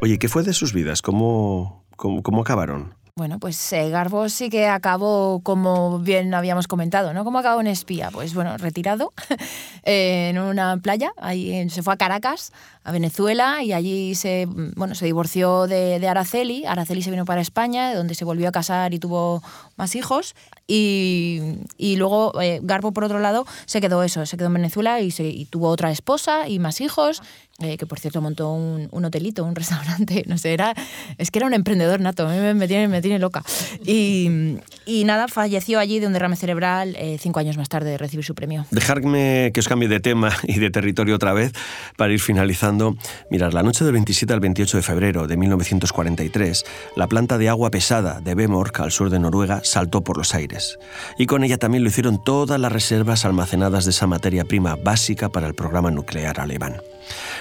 Oye, 0.01 0.19
¿qué 0.19 0.29
fue 0.29 0.43
de 0.43 0.53
sus 0.53 0.73
vidas? 0.73 1.03
¿Cómo, 1.03 1.87
cómo, 1.97 2.23
cómo 2.23 2.43
acabaron? 2.43 2.98
Bueno, 3.19 3.41
pues 3.41 3.73
eh, 3.73 3.91
Garbo 3.91 4.29
sí 4.29 4.49
que 4.49 4.69
acabó, 4.69 5.41
como 5.43 5.99
bien 5.99 6.33
habíamos 6.35 6.69
comentado, 6.69 7.13
¿no? 7.13 7.25
¿Cómo 7.25 7.41
acabó 7.41 7.61
en 7.61 7.67
espía? 7.67 8.11
Pues 8.13 8.33
bueno, 8.33 8.57
retirado 8.59 9.13
en 9.83 10.39
una 10.39 10.77
playa, 10.77 11.11
ahí 11.17 11.69
se 11.69 11.83
fue 11.83 11.95
a 11.95 11.97
Caracas, 11.97 12.53
a 12.85 12.93
Venezuela, 12.93 13.65
y 13.65 13.73
allí 13.73 14.15
se, 14.15 14.47
bueno, 14.77 14.95
se 14.95 15.05
divorció 15.05 15.67
de, 15.67 16.07
Araceli. 16.07 16.65
Araceli 16.65 17.03
se 17.03 17.11
vino 17.11 17.25
para 17.25 17.41
España, 17.41 17.93
donde 17.93 18.15
se 18.15 18.25
volvió 18.25 18.49
a 18.49 18.53
casar 18.53 18.95
y 18.95 19.01
tuvo 19.01 19.43
más 19.77 19.97
hijos. 19.97 20.37
Y, 20.69 21.57
luego 21.97 22.41
eh, 22.41 22.61
Garbo, 22.63 22.93
por 22.93 23.03
otro 23.03 23.19
lado, 23.19 23.47
se 23.67 23.81
quedó 23.81 24.05
eso, 24.05 24.27
se 24.27 24.37
quedó 24.37 24.47
en 24.47 24.55
Venezuela 24.55 25.01
y, 25.01 25.11
se, 25.11 25.25
y 25.25 25.45
tuvo 25.47 25.71
otra 25.71 25.91
esposa 25.91 26.49
y 26.49 26.61
más 26.61 26.81
hijos. 26.81 27.21
Eh, 27.61 27.77
que 27.77 27.87
por 27.87 27.99
cierto 27.99 28.21
montó 28.21 28.53
un, 28.53 29.05
hotelito, 29.05 29.45
un 29.45 29.53
restaurante, 29.57 30.23
no 30.29 30.39
sé, 30.39 30.53
era, 30.53 30.75
es 31.17 31.33
que 31.33 31.41
era 31.41 31.47
un 31.49 31.55
emprendedor 31.55 31.99
nato, 31.99 32.29
a 32.29 32.33
mí 32.33 32.55
me, 32.55 32.69
tiene, 32.69 32.87
me 32.87 33.03
tiene 33.03 33.19
loca. 33.19 33.43
Y, 33.85 34.59
y, 34.87 35.03
nada, 35.03 35.27
falleció 35.27 35.81
allí 35.81 35.99
de 35.99 36.07
un 36.07 36.13
derrame 36.13 36.37
cerebral 36.37 36.95
eh, 36.97 37.19
cinco 37.19 37.41
años 37.41 37.57
más 37.57 37.69
tarde 37.69 37.91
de 37.91 37.99
recibir 37.99 38.25
su 38.25 38.37
premio. 38.37 38.65
Dejadme 38.71 39.51
que 39.53 39.59
os 39.59 39.67
cambie 39.67 39.89
de 39.89 39.99
tema 39.99 40.31
y 40.45 40.61
de 40.61 40.71
territorio 40.71 41.17
otra 41.17 41.33
vez 41.33 41.51
para 41.97 42.13
ir 42.13 42.21
finalizando. 42.21 42.97
Mirad, 43.29 43.51
la 43.51 43.65
noche 43.65 43.85
del 43.85 43.95
27 43.95 44.33
al 44.33 44.39
28 44.39 44.77
de 44.77 44.83
febrero 44.85 45.27
de 45.27 45.37
1943, 45.37 46.65
la 46.95 47.09
planta 47.09 47.39
de 47.39 47.49
agua 47.49 47.73
pesada 47.73 48.21
de 48.21 48.37
Bemork, 48.37 48.79
al 48.79 48.93
sur 48.93 49.11
de 49.11 49.19
Noruega, 49.19 49.63
saltó 49.65 50.03
por 50.03 50.17
los 50.17 50.33
aires. 50.33 50.79
Y 51.19 51.27
con 51.27 51.43
ella 51.43 51.59
también 51.59 51.83
lo 51.83 51.89
hicieron 51.89 52.23
todas 52.23 52.61
las 52.61 52.71
reservas 52.71 53.25
almacenadas 53.25 53.85
de 53.85 53.91
esa 53.91 54.07
materia 54.07 54.45
prima 54.45 54.77
básica 54.77 55.29
para 55.29 55.49
el 55.49 55.55
programa 55.55 55.91
nuclear 55.91 56.39
alemán. 56.39 56.77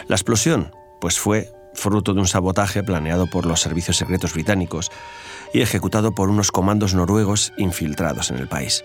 La 0.08 0.16
explosión, 0.16 0.72
pues 1.00 1.20
fue 1.20 1.52
fruto 1.74 2.14
de 2.14 2.20
un 2.20 2.28
sabotaje 2.28 2.84
planeado 2.84 3.28
por 3.28 3.46
los 3.46 3.62
servicios 3.62 3.98
secretos 3.98 4.34
británicos 4.34 4.92
y 5.54 5.62
ejecutado 5.62 6.14
por 6.14 6.30
unos 6.30 6.52
comandos 6.52 6.94
noruegos 6.94 7.54
infiltrados 7.58 8.32
en 8.32 8.38
el 8.38 8.48
país. 8.48 8.84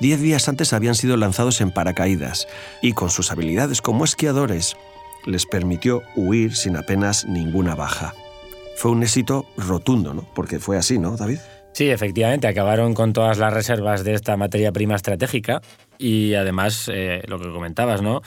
Diez 0.00 0.20
días 0.20 0.48
antes 0.48 0.72
habían 0.72 0.94
sido 0.94 1.16
lanzados 1.16 1.60
en 1.60 1.70
paracaídas 1.70 2.48
y 2.82 2.92
con 2.92 3.10
sus 3.10 3.30
habilidades 3.30 3.80
como 3.80 4.04
esquiadores 4.04 4.76
les 5.24 5.46
permitió 5.46 6.02
huir 6.16 6.56
sin 6.56 6.76
apenas 6.76 7.24
ninguna 7.26 7.74
baja. 7.74 8.14
Fue 8.76 8.90
un 8.90 9.02
éxito 9.02 9.46
rotundo, 9.56 10.12
¿no? 10.12 10.26
Porque 10.34 10.58
fue 10.58 10.76
así, 10.76 10.98
¿no, 10.98 11.16
David? 11.16 11.38
Sí, 11.72 11.88
efectivamente, 11.88 12.48
acabaron 12.48 12.92
con 12.92 13.12
todas 13.12 13.38
las 13.38 13.52
reservas 13.52 14.04
de 14.04 14.14
esta 14.14 14.36
materia 14.36 14.72
prima 14.72 14.94
estratégica 14.94 15.62
y 15.98 16.34
además, 16.34 16.90
eh, 16.92 17.22
lo 17.26 17.38
que 17.38 17.50
comentabas, 17.50 18.02
¿no? 18.02 18.22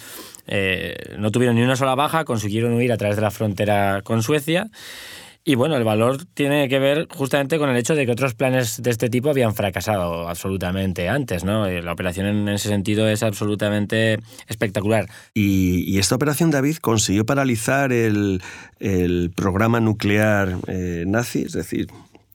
Eh, 0.47 1.15
no 1.17 1.32
tuvieron 1.32 1.56
ni 1.56 1.63
una 1.63 1.75
sola 1.75 1.95
baja, 1.95 2.25
consiguieron 2.25 2.73
huir 2.73 2.91
a 2.91 2.97
través 2.97 3.15
de 3.15 3.21
la 3.21 3.32
frontera 3.32 4.01
con 4.04 4.23
Suecia. 4.23 4.69
Y 5.47 5.54
bueno, 5.54 5.75
el 5.78 5.84
valor 5.84 6.25
tiene 6.34 6.67
que 6.67 6.80
ver 6.80 7.08
justamente 7.08 7.60
con 7.60 7.69
el 7.69 7.78
hecho 7.78 7.93
de 7.93 8.08
que 8.08 8.12
otros 8.12 8.34
planes 8.34 8.82
de 8.82 8.89
este 8.89 9.12
tipo 9.12 9.30
habían 9.30 9.54
fracasado 9.54 10.28
absolutamente 10.28 11.08
antes, 11.08 11.43
¿no? 11.43 11.69
La 11.69 11.91
operación 11.91 12.25
en 12.25 12.49
ese 12.49 12.67
sentido 12.67 13.08
es 13.08 13.21
absolutamente 13.21 14.17
espectacular. 14.47 15.08
Y, 15.36 15.99
esta 15.99 16.15
operación, 16.15 16.49
David, 16.49 16.78
consiguió 16.78 17.28
paralizar 17.28 17.93
el, 17.93 18.41
programa 19.36 19.80
nuclear 19.80 20.58
eh, 20.65 21.04
nazi, 21.06 21.43
es 21.43 21.54
decir, 21.54 21.89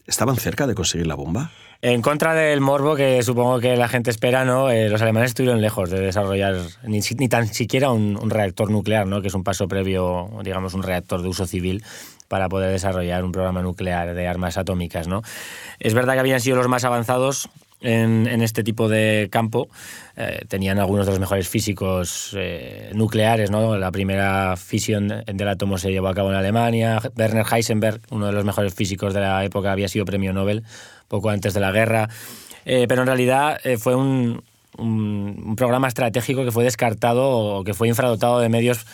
¿estaban 0.06 0.36
cerca 0.36 0.68
de 0.68 0.76
conseguir 0.76 1.08
la 1.08 1.16
bomba? 1.16 1.50
En 1.82 2.02
contra 2.02 2.34
del 2.34 2.60
morbo 2.60 2.94
que 2.94 3.22
supongo 3.22 3.58
que 3.58 3.74
la 3.74 3.88
gente 3.88 4.10
espera, 4.10 4.44
¿no? 4.44 4.70
Eh, 4.70 4.90
los 4.90 5.00
alemanes 5.00 5.30
estuvieron 5.30 5.62
lejos 5.62 5.88
de 5.88 5.98
desarrollar 5.98 6.56
ni, 6.82 7.00
tan 7.00 7.46
siquiera 7.46 7.90
un, 7.90 8.28
reactor 8.28 8.70
nuclear, 8.70 9.06
¿no? 9.06 9.22
que 9.22 9.28
es 9.28 9.34
un 9.34 9.44
paso 9.44 9.66
previo, 9.66 10.28
digamos, 10.44 10.74
un 10.74 10.82
reactor 10.82 11.22
de 11.22 11.28
uso 11.28 11.46
civil. 11.46 11.82
para 12.28 12.48
poder 12.48 12.70
desarrollar 12.70 13.24
un 13.24 13.32
programa 13.32 13.62
nuclear 13.62 14.14
de 14.14 14.28
armas 14.28 14.58
atómicas. 14.58 15.08
¿no? 15.08 15.22
Es 15.78 15.94
verdad 15.94 16.14
que 16.14 16.20
habían 16.20 16.40
sido 16.40 16.58
los 16.58 16.68
más 16.68 16.84
avanzados 16.84 17.48
en, 17.80 18.26
este 18.42 18.62
tipo 18.62 18.88
de 18.88 19.28
campo. 19.32 19.68
Eh, 20.16 20.44
tenían 20.48 20.78
algunos 20.78 21.06
de 21.06 21.12
los 21.12 21.18
mejores 21.18 21.48
físicos 21.48 22.36
eh, 22.36 22.90
nucleares. 22.94 23.50
¿no? 23.50 23.76
La 23.78 23.90
primera 23.90 24.56
fisión 24.56 25.08
del 25.08 25.48
átomo 25.48 25.78
se 25.78 25.90
llevó 25.90 26.08
a 26.08 26.14
cabo 26.14 26.30
en 26.30 26.36
Alemania. 26.36 27.00
Werner 27.16 27.46
Heisenberg, 27.50 28.00
uno 28.10 28.26
de 28.26 28.32
los 28.32 28.44
mejores 28.44 28.74
físicos 28.74 29.14
de 29.14 29.20
la 29.20 29.44
época, 29.44 29.72
había 29.72 29.88
sido 29.88 30.04
premio 30.04 30.32
Nobel 30.32 30.62
poco 31.10 31.28
antes 31.28 31.52
de 31.52 31.60
la 31.60 31.72
guerra. 31.72 32.08
Eh, 32.64 32.86
pero 32.88 33.02
en 33.02 33.06
realidad 33.08 33.60
fue 33.78 33.94
un, 33.94 34.42
programa 35.56 35.88
estratégico 35.88 36.42
que 36.44 36.52
fue 36.52 36.64
descartado 36.64 37.28
o 37.28 37.64
que 37.64 37.74
fue 37.74 37.88
infradotado 37.88 38.40
de 38.40 38.48
medios 38.48 38.86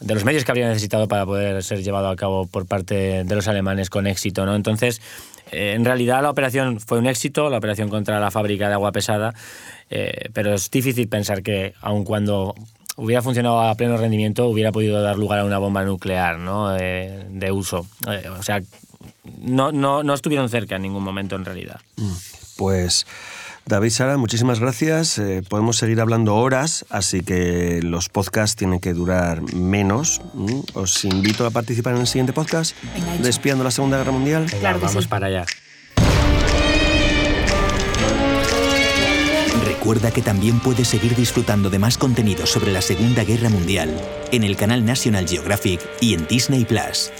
de 0.00 0.14
los 0.14 0.24
medios 0.24 0.44
que 0.44 0.52
habría 0.52 0.68
necesitado 0.68 1.08
para 1.08 1.26
poder 1.26 1.62
ser 1.62 1.82
llevado 1.82 2.08
a 2.08 2.16
cabo 2.16 2.46
por 2.46 2.66
parte 2.66 3.24
de 3.24 3.34
los 3.34 3.48
alemanes 3.48 3.90
con 3.90 4.06
éxito. 4.06 4.46
¿no? 4.46 4.54
Entonces, 4.54 5.02
eh, 5.50 5.72
en 5.74 5.84
realidad 5.84 6.22
la 6.22 6.30
operación 6.30 6.80
fue 6.80 6.98
un 6.98 7.06
éxito, 7.06 7.50
la 7.50 7.58
operación 7.58 7.88
contra 7.88 8.20
la 8.20 8.30
fábrica 8.30 8.68
de 8.68 8.74
agua 8.74 8.92
pesada, 8.92 9.34
eh, 9.90 10.28
pero 10.32 10.54
es 10.54 10.70
difícil 10.70 11.08
pensar 11.08 11.42
que 11.42 11.74
aun 11.80 12.04
cuando 12.04 12.54
hubiera 12.96 13.22
funcionado 13.22 13.60
a 13.60 13.74
pleno 13.74 13.96
rendimiento 13.96 14.46
hubiera 14.46 14.72
podido 14.72 15.00
dar 15.00 15.16
lugar 15.16 15.40
a 15.40 15.44
una 15.44 15.58
bomba 15.58 15.84
nuclear 15.84 16.38
¿no? 16.38 16.70
de, 16.70 17.50
uso. 17.52 17.86
Eh, 18.10 18.28
o 18.28 18.42
sea, 18.42 18.60
no, 19.40 19.72
no, 19.72 20.02
no 20.02 20.14
estuvieron 20.14 20.48
cerca 20.48 20.76
en 20.76 20.82
ningún 20.82 21.04
momento 21.04 21.36
en 21.36 21.44
realidad. 21.44 21.80
Mm, 21.96 22.12
pues... 22.56 23.06
David 23.68 23.90
Sara, 23.90 24.16
muchísimas 24.16 24.60
gracias. 24.60 25.18
Eh, 25.18 25.42
podemos 25.46 25.76
seguir 25.76 26.00
hablando 26.00 26.34
horas, 26.36 26.86
así 26.88 27.20
que 27.20 27.80
los 27.82 28.08
podcasts 28.08 28.56
tienen 28.56 28.80
que 28.80 28.94
durar 28.94 29.42
menos. 29.54 30.22
Os 30.72 31.04
invito 31.04 31.44
a 31.44 31.50
participar 31.50 31.94
en 31.94 32.00
el 32.00 32.06
siguiente 32.06 32.32
podcast, 32.32 32.74
Despiando 33.20 33.64
la 33.64 33.70
Segunda 33.70 33.98
Guerra 33.98 34.12
Mundial. 34.12 34.46
claro, 34.58 34.80
vamos 34.80 35.06
para 35.06 35.26
allá. 35.26 35.44
Recuerda 39.66 40.10
que 40.12 40.22
también 40.22 40.60
puedes 40.60 40.88
seguir 40.88 41.14
disfrutando 41.14 41.68
de 41.68 41.78
más 41.78 41.98
contenido 41.98 42.46
sobre 42.46 42.72
la 42.72 42.80
Segunda 42.80 43.22
Guerra 43.24 43.50
Mundial 43.50 43.94
en 44.32 44.44
el 44.44 44.56
canal 44.56 44.84
National 44.84 45.28
Geographic 45.28 45.80
y 46.00 46.14
en 46.14 46.26
Disney 46.26 46.64
Plus. 46.64 47.10